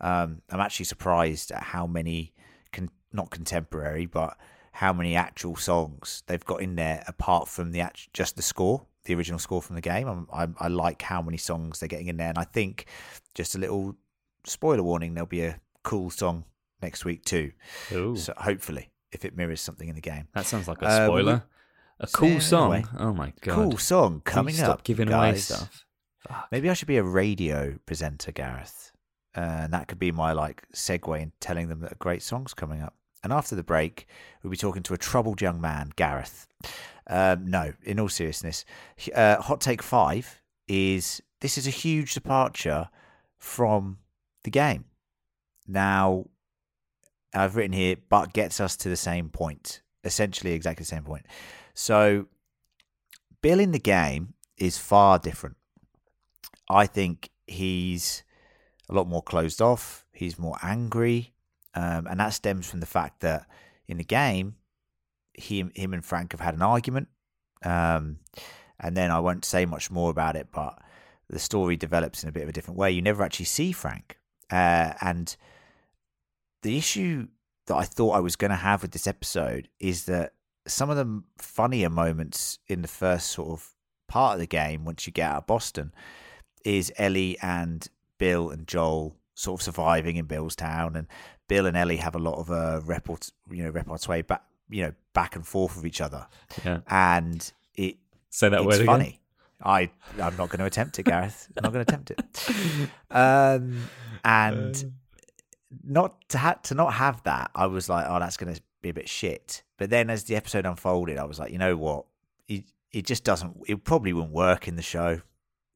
Um, 0.00 0.42
I'm 0.50 0.60
actually 0.60 0.86
surprised 0.86 1.52
at 1.52 1.62
how 1.62 1.86
many, 1.86 2.34
con- 2.72 2.90
not 3.12 3.30
contemporary, 3.30 4.06
but 4.06 4.36
how 4.72 4.92
many 4.92 5.14
actual 5.14 5.56
songs 5.56 6.22
they've 6.26 6.44
got 6.44 6.60
in 6.60 6.74
there 6.74 7.04
apart 7.06 7.48
from 7.48 7.70
the 7.72 7.80
act- 7.80 8.12
just 8.12 8.36
the 8.36 8.42
score, 8.42 8.86
the 9.04 9.14
original 9.14 9.38
score 9.38 9.62
from 9.62 9.76
the 9.76 9.82
game. 9.82 10.08
I'm, 10.08 10.26
I'm, 10.32 10.56
I 10.58 10.68
like 10.68 11.00
how 11.02 11.22
many 11.22 11.36
songs 11.36 11.78
they're 11.78 11.88
getting 11.88 12.08
in 12.08 12.16
there, 12.16 12.28
and 12.28 12.38
I 12.38 12.44
think 12.44 12.86
just 13.34 13.54
a 13.54 13.58
little 13.58 13.94
spoiler 14.44 14.82
warning: 14.82 15.14
there'll 15.14 15.26
be 15.26 15.42
a 15.44 15.60
cool 15.82 16.10
song 16.10 16.44
next 16.82 17.04
week 17.04 17.24
too. 17.24 17.52
Ooh, 17.92 18.16
So 18.16 18.32
hopefully, 18.36 18.90
if 19.12 19.24
it 19.24 19.36
mirrors 19.36 19.60
something 19.60 19.88
in 19.88 19.94
the 19.94 20.00
game. 20.00 20.28
that 20.34 20.46
sounds 20.46 20.68
like 20.68 20.82
a 20.82 20.86
Um, 20.86 21.06
spoiler. 21.08 21.42
A 22.00 22.06
cool 22.08 22.26
anyway, 22.26 22.40
song. 22.40 22.88
Oh 22.98 23.12
my 23.12 23.32
god. 23.40 23.54
Cool 23.54 23.78
song 23.78 24.20
coming 24.24 24.54
stop 24.54 24.70
up. 24.70 24.84
giving 24.84 25.10
away 25.12 25.36
stuff. 25.36 25.86
Fuck. 26.26 26.48
Maybe 26.50 26.68
I 26.68 26.74
should 26.74 26.88
be 26.88 26.96
a 26.96 27.04
radio 27.04 27.78
presenter, 27.86 28.32
Gareth. 28.32 28.90
Uh, 29.36 29.40
and 29.64 29.72
that 29.72 29.88
could 29.88 29.98
be 29.98 30.10
my 30.12 30.32
like 30.32 30.62
segue 30.74 31.20
in 31.20 31.32
telling 31.40 31.68
them 31.68 31.80
that 31.80 31.92
a 31.92 31.96
great 31.96 32.22
song's 32.22 32.52
coming 32.54 32.82
up. 32.82 32.94
And 33.22 33.32
after 33.32 33.54
the 33.54 33.62
break, 33.62 34.06
we'll 34.42 34.50
be 34.50 34.56
talking 34.56 34.82
to 34.84 34.94
a 34.94 34.98
troubled 34.98 35.40
young 35.40 35.60
man, 35.60 35.92
Gareth. 35.96 36.46
Um, 37.06 37.46
no, 37.46 37.72
in 37.84 38.00
all 38.00 38.08
seriousness, 38.08 38.64
uh, 39.14 39.40
hot 39.40 39.60
take 39.60 39.82
five 39.82 40.40
is 40.66 41.22
this 41.40 41.56
is 41.58 41.66
a 41.66 41.70
huge 41.70 42.14
departure 42.14 42.88
from 43.38 43.98
the 44.44 44.50
game. 44.50 44.84
Now, 45.66 46.26
I've 47.34 47.56
written 47.56 47.72
here, 47.72 47.96
but 48.08 48.32
gets 48.32 48.60
us 48.60 48.76
to 48.78 48.88
the 48.88 48.96
same 48.96 49.28
point, 49.28 49.82
essentially 50.04 50.52
exactly 50.52 50.82
the 50.82 50.88
same 50.88 51.04
point. 51.04 51.26
So, 51.74 52.26
Bill 53.42 53.60
in 53.60 53.72
the 53.72 53.78
game 53.78 54.34
is 54.56 54.78
far 54.78 55.18
different. 55.18 55.56
I 56.68 56.86
think 56.86 57.30
he's 57.46 58.22
a 58.88 58.94
lot 58.94 59.08
more 59.08 59.22
closed 59.22 59.60
off. 59.60 60.06
He's 60.12 60.38
more 60.38 60.56
angry, 60.62 61.34
um, 61.74 62.06
and 62.06 62.20
that 62.20 62.34
stems 62.34 62.70
from 62.70 62.80
the 62.80 62.86
fact 62.86 63.20
that 63.20 63.46
in 63.88 63.98
the 63.98 64.04
game, 64.04 64.56
he, 65.34 65.64
him 65.74 65.92
and 65.92 66.04
Frank 66.04 66.32
have 66.32 66.40
had 66.40 66.54
an 66.54 66.62
argument. 66.62 67.08
Um, 67.64 68.18
and 68.78 68.96
then 68.96 69.10
I 69.10 69.20
won't 69.20 69.44
say 69.44 69.66
much 69.66 69.90
more 69.90 70.10
about 70.10 70.36
it, 70.36 70.48
but 70.52 70.78
the 71.28 71.38
story 71.38 71.76
develops 71.76 72.22
in 72.22 72.28
a 72.28 72.32
bit 72.32 72.42
of 72.42 72.48
a 72.48 72.52
different 72.52 72.78
way. 72.78 72.90
You 72.92 73.02
never 73.02 73.22
actually 73.22 73.46
see 73.46 73.72
Frank, 73.72 74.18
uh, 74.54 74.94
and 75.00 75.36
the 76.62 76.76
issue 76.78 77.28
that 77.66 77.74
I 77.74 77.84
thought 77.84 78.12
I 78.12 78.20
was 78.20 78.36
going 78.36 78.50
to 78.50 78.56
have 78.56 78.82
with 78.82 78.92
this 78.92 79.06
episode 79.06 79.68
is 79.80 80.04
that 80.06 80.34
some 80.66 80.90
of 80.90 80.96
the 80.96 81.22
funnier 81.38 81.90
moments 81.90 82.58
in 82.68 82.82
the 82.82 82.88
first 82.88 83.28
sort 83.30 83.50
of 83.50 83.70
part 84.08 84.34
of 84.34 84.40
the 84.40 84.46
game, 84.46 84.84
once 84.84 85.06
you 85.06 85.12
get 85.12 85.30
out 85.30 85.38
of 85.38 85.46
Boston, 85.46 85.92
is 86.64 86.92
Ellie 86.96 87.36
and 87.42 87.86
Bill 88.18 88.50
and 88.50 88.66
Joel 88.66 89.16
sort 89.34 89.60
of 89.60 89.64
surviving 89.64 90.16
in 90.16 90.26
Bill's 90.26 90.56
town, 90.56 90.96
and 90.96 91.06
Bill 91.48 91.66
and 91.66 91.76
Ellie 91.76 91.96
have 91.98 92.14
a 92.14 92.18
lot 92.18 92.38
of 92.38 92.50
uh, 92.50 92.80
report, 92.84 93.30
you 93.50 93.62
know, 93.64 93.70
repartee 93.70 94.22
back, 94.22 94.42
you 94.70 94.82
know, 94.84 94.92
back 95.12 95.36
and 95.36 95.46
forth 95.46 95.76
with 95.76 95.84
each 95.86 96.00
other, 96.00 96.26
Yeah. 96.64 96.80
and 96.88 97.52
it 97.74 97.96
Say 98.30 98.48
that 98.48 98.60
it's 98.60 98.66
word 98.66 98.80
again. 98.80 99.14
I 99.62 99.90
I'm 100.20 100.36
not 100.36 100.48
going 100.50 100.58
to 100.60 100.64
attempt 100.66 100.98
it, 100.98 101.04
Gareth. 101.04 101.48
I'm 101.56 101.62
not 101.62 101.72
going 101.72 101.84
to 101.84 101.92
attempt 101.94 102.10
it. 102.10 102.90
Um, 103.10 103.88
and 104.24 104.74
Uh. 104.76 104.88
not 105.84 106.28
to 106.30 106.38
ha- 106.38 106.60
to 106.64 106.74
not 106.74 106.94
have 106.94 107.22
that, 107.24 107.50
I 107.54 107.66
was 107.66 107.88
like, 107.88 108.06
oh, 108.08 108.18
that's 108.18 108.36
going 108.36 108.54
to 108.54 108.60
be 108.82 108.88
a 108.90 108.94
bit 108.94 109.08
shit. 109.08 109.62
But 109.78 109.90
then 109.90 110.10
as 110.10 110.24
the 110.24 110.36
episode 110.36 110.66
unfolded, 110.66 111.18
I 111.18 111.24
was 111.24 111.38
like, 111.38 111.52
you 111.52 111.58
know 111.58 111.76
what? 111.76 112.06
It 112.48 112.64
it 112.92 113.06
just 113.06 113.24
doesn't. 113.24 113.56
It 113.66 113.84
probably 113.84 114.12
wouldn't 114.12 114.32
work 114.32 114.68
in 114.68 114.76
the 114.76 114.82
show. 114.82 115.20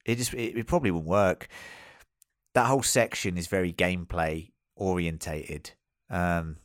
It 0.04 0.16
just 0.16 0.34
it, 0.34 0.56
it 0.58 0.66
probably 0.66 0.90
wouldn't 0.90 1.08
work. 1.10 1.48
That 2.54 2.66
whole 2.66 2.82
section 2.82 3.36
is 3.38 3.46
very 3.46 3.72
gameplay 3.72 4.50
orientated. 4.76 5.72
Um, 6.10 6.56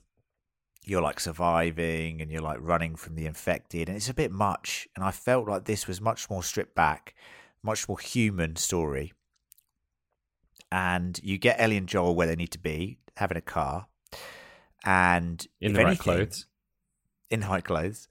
you're 0.86 1.02
like 1.02 1.20
surviving 1.20 2.22
and 2.22 2.30
you're 2.32 2.42
like 2.42 2.58
running 2.62 2.96
from 2.96 3.16
the 3.16 3.26
infected, 3.26 3.88
and 3.88 3.96
it's 3.96 4.10
a 4.10 4.14
bit 4.14 4.32
much. 4.32 4.88
And 4.96 5.04
I 5.04 5.12
felt 5.12 5.48
like 5.48 5.66
this 5.66 5.88
was 5.88 6.02
much 6.02 6.30
more 6.30 6.44
stripped 6.44 6.76
back, 6.76 7.16
much 7.62 7.88
more 7.88 8.00
human 8.00 8.56
story. 8.56 9.14
And 10.72 11.20
you 11.24 11.38
get 11.38 11.60
Ellie 11.60 11.78
and 11.78 11.88
Joel 11.88 12.16
where 12.16 12.28
they 12.28 12.36
need 12.36 12.52
to 12.52 12.60
be, 12.60 12.98
having 13.18 13.38
a 13.38 13.42
car, 13.42 13.88
and 14.84 15.46
In 15.62 15.74
the 15.74 15.80
right 15.80 15.88
anything- 15.88 16.04
clothes. 16.04 16.48
in 17.30 17.44
high 17.44 17.62
clothes, 17.62 18.08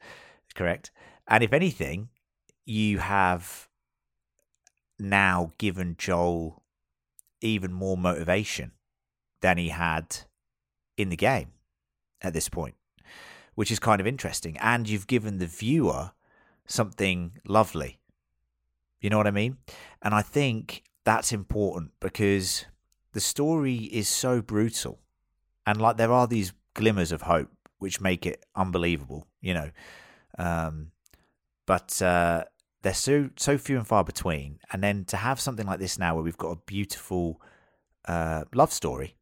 correct. 0.55 0.91
And 1.29 1.43
if 1.45 1.53
anything, 1.53 2.09
you 2.65 2.99
have 2.99 3.69
now 4.99 5.53
given 5.59 5.97
Joel 5.99 6.63
even 7.41 7.73
more 7.73 7.97
motivation 7.97 8.73
than 9.41 9.59
he 9.59 9.71
had 9.71 10.19
in 10.97 11.09
the 11.09 11.17
game 11.17 11.53
at 12.23 12.33
this 12.33 12.49
point, 12.49 12.75
which 13.55 13.71
is 13.71 13.79
kind 13.79 14.01
of 14.01 14.07
interesting. 14.07 14.57
And 14.59 14.89
you've 14.89 15.07
given 15.07 15.39
the 15.39 15.47
viewer 15.47 16.13
something 16.67 17.39
lovely. 17.47 17.99
You 19.01 19.11
know 19.11 19.17
what 19.17 19.27
I 19.27 19.33
mean? 19.33 19.59
And 20.01 20.15
I 20.15 20.23
think 20.23 20.85
that's 21.05 21.33
important 21.33 21.93
because 22.01 22.67
the 23.13 23.21
story 23.21 23.77
is 23.77 24.09
so 24.09 24.41
brutal. 24.41 25.01
And 25.67 25.81
like 25.81 25.97
there 25.97 26.13
are 26.13 26.27
these 26.27 26.53
glimmers 26.75 27.13
of 27.13 27.23
hope 27.23 27.51
which 27.79 28.01
make 28.01 28.25
it 28.27 28.45
unbelievable, 28.55 29.27
you 29.41 29.55
know. 29.55 29.71
Um, 30.39 30.93
but 31.67 32.01
uh, 32.01 32.45
they're 32.83 32.95
so 32.95 33.31
so 33.37 33.59
few 33.59 33.77
and 33.77 33.87
far 33.87 34.05
between. 34.05 34.61
And 34.73 34.83
then 34.83 35.05
to 35.07 35.17
have 35.17 35.41
something 35.41 35.67
like 35.67 35.81
this 35.81 35.99
now, 35.99 36.15
where 36.15 36.25
we've 36.25 36.39
got 36.39 36.51
a 36.51 36.61
beautiful 36.67 37.41
uh, 38.07 38.45
love 38.55 38.73
story, 38.73 39.17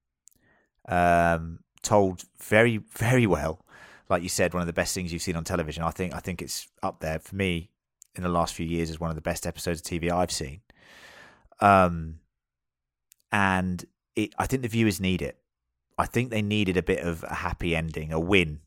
um, 0.88 1.60
told 1.82 2.24
very 2.38 2.78
very 2.78 3.26
well, 3.26 3.64
like 4.08 4.22
you 4.22 4.28
said, 4.28 4.54
one 4.54 4.60
of 4.60 4.66
the 4.66 4.72
best 4.72 4.94
things 4.94 5.12
you've 5.12 5.22
seen 5.22 5.36
on 5.36 5.44
television. 5.44 5.82
I 5.82 5.90
think 5.90 6.14
I 6.14 6.18
think 6.18 6.42
it's 6.42 6.68
up 6.82 7.00
there 7.00 7.18
for 7.18 7.34
me 7.36 7.70
in 8.14 8.22
the 8.22 8.28
last 8.28 8.54
few 8.54 8.66
years 8.66 8.90
as 8.90 8.98
one 8.98 9.10
of 9.10 9.16
the 9.16 9.22
best 9.22 9.46
episodes 9.46 9.80
of 9.80 9.86
TV 9.86 10.10
I've 10.10 10.32
seen. 10.32 10.60
Um, 11.60 12.18
and 13.30 13.84
it, 14.16 14.34
I 14.38 14.46
think 14.46 14.62
the 14.62 14.68
viewers 14.68 15.00
need 15.00 15.22
it. 15.22 15.38
I 15.96 16.06
think 16.06 16.30
they 16.30 16.42
needed 16.42 16.76
a 16.76 16.82
bit 16.82 17.00
of 17.00 17.22
a 17.24 17.34
happy 17.34 17.76
ending, 17.76 18.12
a 18.12 18.18
win, 18.18 18.60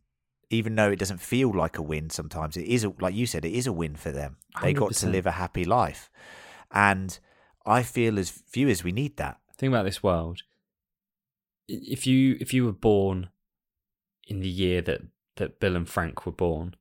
even 0.50 0.76
though 0.76 0.92
it 0.92 1.00
doesn't 1.00 1.20
feel 1.20 1.52
like 1.52 1.78
a 1.78 1.82
win. 1.82 2.10
Sometimes 2.10 2.56
it 2.56 2.68
is, 2.68 2.84
a, 2.84 2.94
like 3.00 3.16
you 3.16 3.26
said, 3.26 3.44
it 3.44 3.54
is 3.54 3.68
a 3.68 3.74
win 3.74 3.96
for 3.96 4.12
them. 4.12 4.38
They 4.62 4.74
got 4.74 4.94
to 4.94 5.08
live 5.08 5.26
a 5.26 5.32
happy 5.32 5.66
life, 5.66 6.12
and 6.72 7.18
I 7.66 7.84
feel 7.84 8.20
as 8.20 8.30
viewers 8.30 8.84
we 8.84 8.92
need 8.92 9.18
that. 9.18 9.40
Think 9.58 9.72
about 9.72 9.86
this 9.86 10.04
world. 10.04 10.44
If 11.68 12.06
you 12.06 12.38
if 12.40 12.54
you 12.54 12.66
were 12.66 12.72
born 12.74 13.30
in 14.28 14.40
the 14.40 14.50
year 14.50 14.82
that 14.82 15.02
that 15.38 15.60
Bill 15.60 15.76
and 15.76 15.88
Frank 15.88 16.26
were 16.26 16.32
born, 16.32 16.76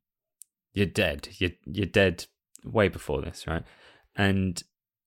you're 0.73 0.87
dead. 0.87 1.29
You're 1.39 1.53
you're 1.65 1.87
dead 1.87 2.27
way 2.65 2.89
before 2.89 3.23
this, 3.23 3.47
right? 3.47 3.65
And 4.17 4.63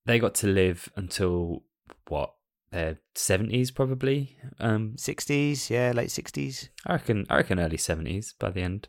they 0.05 0.19
got 0.19 0.35
to 0.35 0.47
live 0.47 0.89
until 0.95 1.63
what 2.07 2.33
their 2.71 2.99
seventies, 3.15 3.71
probably. 3.71 4.37
Um, 4.59 4.97
Sixties, 4.97 5.69
yeah, 5.69 5.91
late 5.95 6.11
sixties. 6.11 6.69
I 6.85 6.93
reckon 6.93 7.25
I 7.29 7.37
reckon 7.37 7.59
early 7.59 7.77
seventies 7.77 8.33
by 8.39 8.51
the 8.51 8.61
end, 8.61 8.87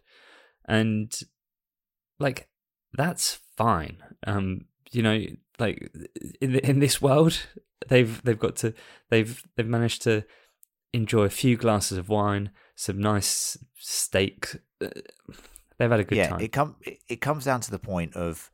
and 0.67 1.17
like 2.19 2.49
that's 2.93 3.41
fine. 3.57 4.03
Um, 4.27 4.67
you 4.91 5.03
know, 5.03 5.25
like 5.59 5.91
in 6.41 6.57
in 6.57 6.81
this 6.81 7.01
world, 7.01 7.47
they've 7.89 8.23
they've 8.23 8.39
got 8.39 8.57
to 8.57 8.75
they've 9.11 9.43
they've 9.57 9.67
managed 9.67 10.03
to 10.03 10.25
enjoy 10.97 11.23
a 11.25 11.31
few 11.31 11.57
glasses 11.57 11.99
of 11.99 12.09
wine, 12.09 12.51
some 12.75 12.99
nice 13.01 13.57
steak. 13.79 14.57
Uh, 14.81 14.89
They've 15.79 15.91
had 15.91 16.01
a 16.01 16.05
good 16.05 16.17
yeah, 16.19 16.29
time. 16.31 16.41
it 16.41 16.53
come 16.53 16.77
it, 17.09 17.21
comes 17.21 17.45
down 17.45 17.61
to 17.61 17.71
the 17.71 17.79
point 17.79 18.17
of 18.17 18.51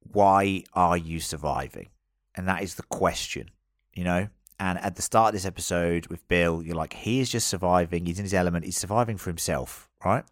why 0.00 0.64
are 0.74 0.96
you 0.96 1.20
surviving, 1.20 1.88
and 2.34 2.48
that 2.48 2.62
is 2.62 2.74
the 2.76 2.82
question, 2.84 3.50
you 3.94 4.04
know. 4.04 4.28
And 4.60 4.78
at 4.78 4.96
the 4.96 5.02
start 5.02 5.28
of 5.28 5.32
this 5.34 5.44
episode 5.46 6.08
with 6.08 6.26
Bill, 6.26 6.62
you're 6.62 6.74
like, 6.74 6.92
he 6.92 7.20
is 7.20 7.30
just 7.30 7.46
surviving. 7.46 8.06
He's 8.06 8.18
in 8.18 8.24
his 8.24 8.34
element. 8.34 8.64
He's 8.64 8.76
surviving 8.76 9.16
for 9.16 9.30
himself, 9.30 9.88
right? 10.04 10.24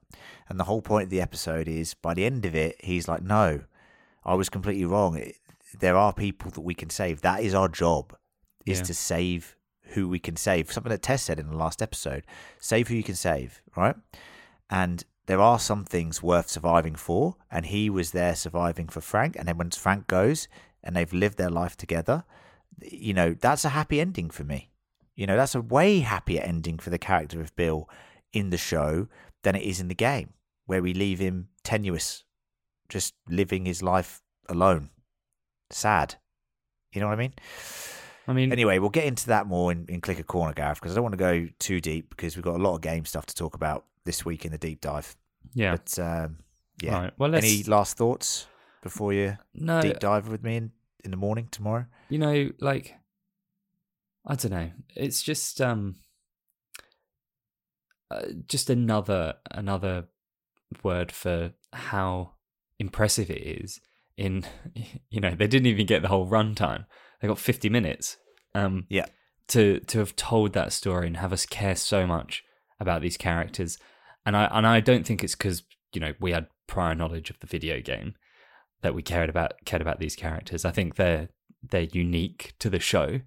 And 0.48 0.58
the 0.58 0.64
whole 0.64 0.82
point 0.82 1.04
of 1.04 1.10
the 1.10 1.20
episode 1.20 1.68
is, 1.68 1.94
by 1.94 2.12
the 2.14 2.24
end 2.24 2.44
of 2.44 2.54
it, 2.56 2.74
he's 2.82 3.06
like, 3.06 3.22
no, 3.22 3.60
I 4.24 4.34
was 4.34 4.48
completely 4.48 4.84
wrong. 4.84 5.16
It, 5.16 5.36
there 5.78 5.96
are 5.96 6.12
people 6.12 6.50
that 6.52 6.62
we 6.62 6.74
can 6.74 6.90
save. 6.90 7.20
That 7.20 7.40
is 7.42 7.54
our 7.54 7.68
job, 7.68 8.16
is 8.64 8.78
Yeah. 8.78 8.84
to 8.86 8.94
save 8.94 9.56
who 9.90 10.08
we 10.08 10.18
can 10.18 10.36
save. 10.36 10.72
Something 10.72 10.90
that 10.90 11.02
Tess 11.02 11.22
said 11.22 11.38
in 11.38 11.48
the 11.48 11.56
last 11.56 11.82
episode: 11.82 12.24
save 12.60 12.88
who 12.88 12.94
you 12.94 13.02
can 13.02 13.14
save, 13.14 13.62
right? 13.76 13.96
And 14.68 15.04
there 15.26 15.40
are 15.40 15.58
some 15.58 15.84
things 15.84 16.22
worth 16.22 16.48
surviving 16.48 16.94
for, 16.94 17.36
and 17.50 17.66
he 17.66 17.90
was 17.90 18.12
there 18.12 18.34
surviving 18.34 18.88
for 18.88 19.00
Frank. 19.00 19.36
And 19.36 19.48
then 19.48 19.58
when 19.58 19.70
Frank 19.70 20.06
goes 20.06 20.48
and 20.82 20.94
they've 20.94 21.12
lived 21.12 21.36
their 21.36 21.50
life 21.50 21.76
together, 21.76 22.24
you 22.80 23.12
know, 23.12 23.34
that's 23.34 23.64
a 23.64 23.70
happy 23.70 24.00
ending 24.00 24.30
for 24.30 24.44
me. 24.44 24.70
You 25.14 25.26
know, 25.26 25.36
that's 25.36 25.54
a 25.54 25.60
way 25.60 26.00
happier 26.00 26.42
ending 26.42 26.78
for 26.78 26.90
the 26.90 26.98
character 26.98 27.40
of 27.40 27.56
Bill 27.56 27.88
in 28.32 28.50
the 28.50 28.58
show 28.58 29.08
than 29.42 29.56
it 29.56 29.62
is 29.62 29.80
in 29.80 29.88
the 29.88 29.94
game, 29.94 30.34
where 30.66 30.82
we 30.82 30.92
leave 30.92 31.18
him 31.18 31.48
tenuous, 31.64 32.24
just 32.88 33.14
living 33.28 33.64
his 33.64 33.82
life 33.82 34.22
alone. 34.48 34.90
Sad. 35.70 36.16
You 36.92 37.00
know 37.00 37.08
what 37.08 37.14
I 37.14 37.16
mean? 37.16 37.34
I 38.28 38.32
mean, 38.32 38.52
Anyway, 38.52 38.78
we'll 38.78 38.90
get 38.90 39.04
into 39.04 39.28
that 39.28 39.46
more 39.46 39.70
in, 39.70 39.86
in 39.88 40.00
Clicker 40.00 40.22
Corner, 40.22 40.52
Gareth, 40.52 40.80
because 40.80 40.92
I 40.92 40.94
don't 40.96 41.04
want 41.04 41.12
to 41.12 41.18
go 41.18 41.48
too 41.58 41.80
deep 41.80 42.10
because 42.10 42.36
we've 42.36 42.44
got 42.44 42.56
a 42.56 42.62
lot 42.62 42.74
of 42.74 42.80
game 42.80 43.04
stuff 43.04 43.26
to 43.26 43.34
talk 43.34 43.54
about 43.54 43.84
this 44.04 44.24
week 44.24 44.44
in 44.44 44.52
the 44.52 44.58
deep 44.58 44.80
dive. 44.80 45.16
yeah. 45.54 45.72
But 45.76 45.98
um, 45.98 46.38
yeah, 46.82 47.02
right. 47.02 47.12
Well, 47.18 47.34
any 47.34 47.62
last 47.64 47.96
thoughts 47.96 48.46
before 48.82 49.12
you 49.12 49.36
no. 49.54 49.80
deep 49.80 49.98
dive 49.98 50.28
with 50.28 50.42
me 50.42 50.56
in, 50.56 50.72
in 51.04 51.10
the 51.10 51.16
morning 51.16 51.48
tomorrow? 51.50 51.86
you 52.08 52.18
know 52.18 52.50
like 52.60 52.94
i 54.26 54.34
don't 54.34 54.52
know 54.52 54.70
it's 54.94 55.22
just 55.22 55.60
um 55.60 55.96
uh, 58.10 58.22
just 58.46 58.70
another 58.70 59.34
another 59.50 60.04
word 60.82 61.10
for 61.10 61.52
how 61.72 62.32
impressive 62.78 63.30
it 63.30 63.42
is 63.42 63.80
in 64.16 64.44
you 65.10 65.20
know 65.20 65.34
they 65.34 65.46
didn't 65.46 65.66
even 65.66 65.86
get 65.86 66.02
the 66.02 66.08
whole 66.08 66.28
runtime. 66.28 66.86
They 67.20 67.28
got 67.28 67.38
50 67.38 67.68
minutes 67.68 68.16
um 68.54 68.86
Yeah. 68.88 69.06
to 69.48 69.80
to 69.80 69.98
have 69.98 70.16
told 70.16 70.52
that 70.52 70.72
story 70.72 71.06
and 71.06 71.16
have 71.16 71.32
us 71.32 71.46
care 71.46 71.76
so 71.76 72.06
much 72.06 72.42
about 72.80 73.02
these 73.02 73.16
characters. 73.16 73.78
And 74.24 74.36
i 74.36 74.44
and 74.46 74.66
i 74.66 74.80
don't 74.80 75.06
think 75.06 75.22
it's 75.22 75.34
because 75.36 75.62
you 75.92 76.00
know 76.00 76.12
we 76.20 76.32
had 76.32 76.48
prior 76.66 76.94
knowledge 76.94 77.30
of 77.30 77.38
the 77.40 77.46
video 77.46 77.80
game 77.80 78.14
that 78.82 78.94
we 78.94 79.02
cared 79.02 79.30
about 79.30 79.52
cared 79.64 79.82
about 79.82 80.00
these 80.00 80.16
characters. 80.16 80.64
I 80.64 80.70
think 80.72 80.96
they're 80.96 81.28
they're 81.62 81.82
unique 81.92 82.54
to 82.58 82.68
the 82.70 82.80
show. 82.80 83.20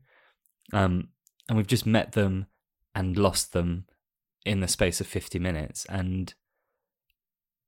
Um 0.73 1.09
and 1.47 1.57
we've 1.57 1.67
just 1.67 1.85
met 1.85 2.11
them 2.11 2.45
and 2.93 3.17
lost 3.17 3.53
them 3.53 3.85
in 4.45 4.59
the 4.59 4.67
space 4.67 5.01
of 5.01 5.07
50 5.07 5.39
minutes. 5.39 5.85
And 5.89 6.33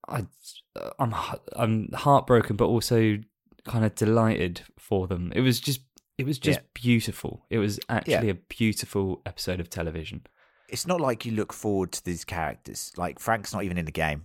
I 0.08 0.26
I'm 1.00 1.14
I'm 1.56 1.90
heartbroken 1.94 2.56
but 2.56 2.66
also 2.68 3.18
kind 3.66 3.86
of 3.86 3.96
delighted 3.96 4.62
for 4.78 5.08
them. 5.08 5.32
It 5.36 5.42
was 5.42 5.60
just 5.60 5.82
it 6.18 6.26
was 6.26 6.40
just 6.40 6.60
Yeah. 6.60 6.66
beautiful. 6.74 7.46
It 7.50 7.58
was 7.58 7.80
actually 7.90 8.28
Yeah. 8.28 8.34
a 8.34 8.40
beautiful 8.50 9.22
episode 9.26 9.60
of 9.60 9.70
television. 9.70 10.26
It's 10.70 10.88
not 10.88 11.02
like 11.02 11.26
you 11.26 11.34
look 11.34 11.52
forward 11.52 11.92
to 11.94 12.06
these 12.06 12.24
characters. 12.24 12.92
Like 12.96 13.20
Frank's 13.20 13.54
not 13.54 13.64
even 13.64 13.78
in 13.78 13.86
the 13.86 13.92
game 13.92 14.24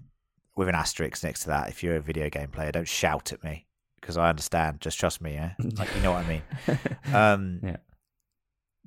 with 0.56 0.68
an 0.68 0.74
asterisk 0.74 1.24
next 1.24 1.40
to 1.42 1.46
that. 1.48 1.68
If 1.68 1.82
you're 1.82 1.96
a 1.96 2.00
video 2.00 2.30
game 2.30 2.48
player, 2.50 2.70
don't 2.72 2.86
shout 2.88 3.32
at 3.32 3.42
me 3.42 3.66
because 4.00 4.16
I 4.16 4.28
understand. 4.28 4.80
Just 4.80 4.98
trust 5.00 5.20
me, 5.20 5.34
yeah. 5.34 5.54
Like 5.58 5.88
you 5.96 6.02
know 6.02 6.12
what 6.12 6.24
I 6.24 6.28
mean. 6.28 6.42
Um, 7.14 7.60
Yeah. 7.62 7.76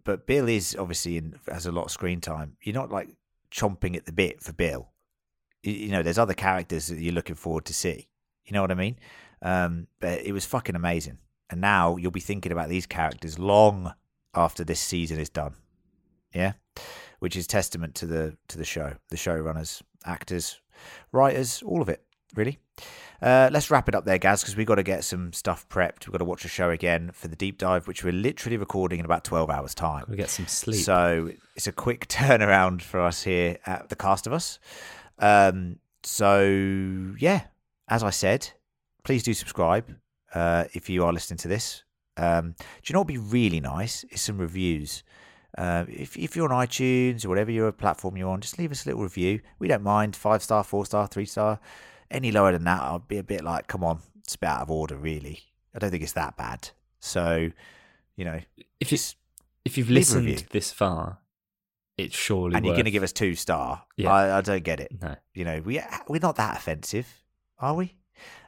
But 0.06 0.26
Bill 0.26 0.48
is 0.48 0.76
obviously 0.80 1.18
in, 1.18 1.36
has 1.52 1.66
a 1.66 1.72
lot 1.72 1.86
of 1.86 1.92
screen 1.92 2.22
time. 2.22 2.56
You're 2.64 2.74
not 2.76 2.90
like 2.92 3.10
chomping 3.52 3.96
at 3.98 4.06
the 4.06 4.12
bit 4.14 4.42
for 4.42 4.54
Bill. 4.54 4.90
You, 5.64 5.90
know, 5.90 6.04
there's 6.04 6.18
other 6.18 6.34
characters 6.34 6.88
that 6.88 7.00
you're 7.00 7.14
looking 7.14 7.36
forward 7.36 7.66
to 7.66 7.74
see. 7.74 8.08
You 8.46 8.54
know 8.54 8.62
what 8.62 8.72
I 8.72 8.76
mean? 8.76 8.98
Um, 9.42 9.88
but 10.00 10.22
it 10.22 10.32
was 10.32 10.46
fucking 10.46 10.76
amazing. 10.76 11.18
And 11.50 11.62
now 11.62 11.98
you'll 11.98 12.12
be 12.12 12.20
thinking 12.20 12.52
about 12.52 12.70
these 12.70 12.86
characters 12.86 13.40
long 13.40 13.94
after 14.36 14.64
this 14.64 14.80
season 14.80 15.20
is 15.20 15.30
done. 15.30 15.54
Yeah, 16.34 16.54
which 17.20 17.36
is 17.36 17.48
testament 17.48 17.96
to 17.96 18.06
the 18.06 18.38
to 18.50 18.58
the 18.58 18.66
show, 18.66 18.94
the 19.10 19.18
showrunners, 19.18 19.82
actors, 20.06 20.62
writers, 21.12 21.64
all 21.66 21.82
of 21.82 21.90
it. 21.90 22.04
Really. 22.36 22.60
Uh, 23.22 23.50
let's 23.52 23.70
wrap 23.70 23.90
it 23.90 23.96
up 23.96 24.06
there, 24.06 24.18
Gaz, 24.18 24.42
because 24.42 24.56
we've 24.56 24.68
got 24.68 24.76
to 24.76 24.84
get 24.84 25.04
some 25.04 25.34
stuff 25.34 25.68
prepped. 25.68 26.08
We've 26.08 26.14
got 26.14 26.20
to 26.20 26.26
watch 26.26 26.44
the 26.44 26.50
show 26.50 26.70
again 26.70 27.12
for 27.12 27.28
the 27.28 27.36
deep 27.36 27.58
dive, 27.58 27.88
which 27.88 28.04
we're 28.04 28.14
literally 28.14 28.56
recording 28.56 29.00
in 29.00 29.06
about 29.06 29.26
12 29.26 29.50
hours' 29.50 29.76
time. 29.76 30.06
Gotta 30.06 30.16
get 30.16 30.30
some 30.30 30.48
sleep. 30.48 30.84
So 30.84 31.32
it's 31.56 31.68
a 31.68 31.74
quick 31.74 32.08
turnaround 32.08 32.82
for 32.82 33.02
us 33.02 33.24
here 33.24 33.58
at 33.66 33.90
the 33.90 33.96
cast 33.96 34.26
of 34.26 34.32
us. 34.32 34.60
Um, 35.20 35.78
so 36.04 37.16
yeah, 37.20 37.44
as 37.88 38.04
I 38.04 38.10
said, 38.10 38.50
please 39.04 39.24
do 39.24 39.34
subscribe 39.34 39.96
uh, 40.34 40.66
if 40.74 40.90
you 40.90 41.04
are 41.04 41.14
listening 41.14 41.38
to 41.40 41.48
this. 41.48 41.84
Um, 42.18 42.56
do 42.58 42.66
you 42.86 42.94
know 42.94 43.00
what 43.00 43.08
would 43.08 43.14
be 43.14 43.18
really 43.18 43.60
nice? 43.60 44.04
Is 44.06 44.22
some 44.22 44.38
reviews. 44.38 45.04
Uh, 45.58 45.86
if 45.88 46.18
if 46.18 46.36
you're 46.36 46.52
on 46.52 46.68
iTunes 46.68 47.26
or 47.26 47.30
whatever 47.30 47.52
your 47.52 47.72
platform 47.72 48.18
you're 48.18 48.30
on, 48.30 48.42
just 48.42 48.60
leave 48.60 48.72
us 48.72 48.86
a 48.86 48.90
little 48.90 49.04
review. 49.04 49.42
We 49.58 49.68
don't 49.68 49.84
mind 49.84 50.16
five 50.16 50.44
star, 50.44 50.64
four 50.64 50.86
star, 50.86 51.08
three 51.08 51.26
star. 51.26 51.60
Any 52.12 52.32
lower 52.32 52.52
than 52.52 52.64
that, 52.64 52.82
I'll 52.82 53.00
be 53.00 53.18
a 53.18 53.24
bit 53.24 53.44
like, 53.44 53.68
come 53.68 53.84
on, 53.84 54.00
it's 54.20 54.36
a 54.36 54.40
bit 54.40 54.50
out 54.50 54.62
of 54.62 54.72
order, 54.72 54.96
really. 54.96 55.44
I 55.76 55.80
don't 55.80 55.92
think 55.92 56.04
it's 56.04 56.14
that 56.14 56.38
bad. 56.38 56.70
So, 57.00 57.52
you 58.16 58.26
know, 58.26 58.40
if 58.80 58.92
you 58.92 58.98
if 59.66 59.78
you've 59.78 59.90
listened 59.90 60.46
this 60.52 60.72
far, 60.72 61.20
it's 62.06 62.16
surely 62.16 62.56
and 62.56 62.66
you're 62.66 62.76
going 62.76 62.86
to 62.86 62.92
give 62.92 63.04
us 63.04 63.12
two 63.12 63.36
star. 63.36 63.84
Yeah. 63.98 64.12
I, 64.12 64.38
I 64.38 64.42
don't 64.42 64.64
get 64.64 64.80
it. 64.80 64.92
no. 65.02 65.16
You 65.34 65.46
know, 65.46 65.62
we 65.64 65.82
we're 66.08 66.20
not 66.20 66.36
that 66.38 66.58
offensive, 66.58 67.08
are 67.60 67.76
we? 67.76 67.96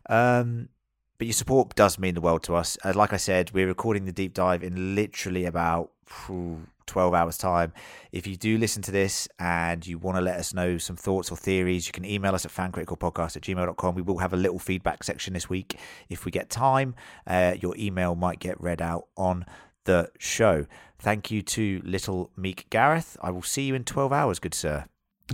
Um, 0.09 0.69
but 1.17 1.27
your 1.27 1.33
support 1.33 1.75
does 1.75 1.99
mean 1.99 2.15
the 2.15 2.21
world 2.21 2.43
to 2.43 2.55
us. 2.55 2.77
Uh, 2.83 2.93
like 2.95 3.13
I 3.13 3.17
said, 3.17 3.51
we're 3.53 3.67
recording 3.67 4.05
the 4.05 4.11
deep 4.11 4.33
dive 4.33 4.63
in 4.63 4.95
literally 4.95 5.45
about 5.45 5.91
phew, 6.05 6.65
12 6.87 7.13
hours 7.13 7.37
time. 7.37 7.71
If 8.11 8.25
you 8.27 8.35
do 8.35 8.57
listen 8.57 8.81
to 8.83 8.91
this 8.91 9.27
and 9.39 9.85
you 9.85 9.97
want 9.97 10.17
to 10.17 10.21
let 10.21 10.37
us 10.37 10.53
know 10.53 10.77
some 10.77 10.95
thoughts 10.95 11.31
or 11.31 11.37
theories, 11.37 11.87
you 11.87 11.93
can 11.93 12.05
email 12.05 12.33
us 12.33 12.45
at 12.45 12.51
fancriticalpodcast 12.51 13.37
at 13.37 13.43
gmail.com. 13.43 13.95
We 13.95 14.01
will 14.01 14.17
have 14.17 14.33
a 14.33 14.37
little 14.37 14.59
feedback 14.59 15.03
section 15.03 15.33
this 15.33 15.47
week 15.49 15.77
if 16.09 16.25
we 16.25 16.31
get 16.31 16.49
time. 16.49 16.95
Uh, 17.27 17.53
your 17.59 17.75
email 17.77 18.15
might 18.15 18.39
get 18.39 18.59
read 18.59 18.81
out 18.81 19.07
on 19.15 19.45
the 19.85 20.11
show. 20.19 20.65
Thank 20.99 21.31
you 21.31 21.41
to 21.41 21.81
little 21.83 22.31
Meek 22.37 22.67
Gareth. 22.69 23.17
I 23.21 23.31
will 23.31 23.41
see 23.41 23.63
you 23.63 23.75
in 23.75 23.83
12 23.83 24.13
hours, 24.13 24.39
good 24.39 24.53
sir. 24.53 24.85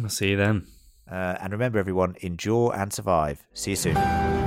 I'll 0.01 0.09
see 0.09 0.29
you 0.29 0.37
then. 0.37 0.67
Uh, 1.09 1.35
and 1.39 1.51
remember, 1.51 1.79
everyone, 1.79 2.15
endure 2.21 2.73
and 2.75 2.91
survive. 2.91 3.45
See 3.53 3.71
you 3.71 3.77
soon. 3.77 4.46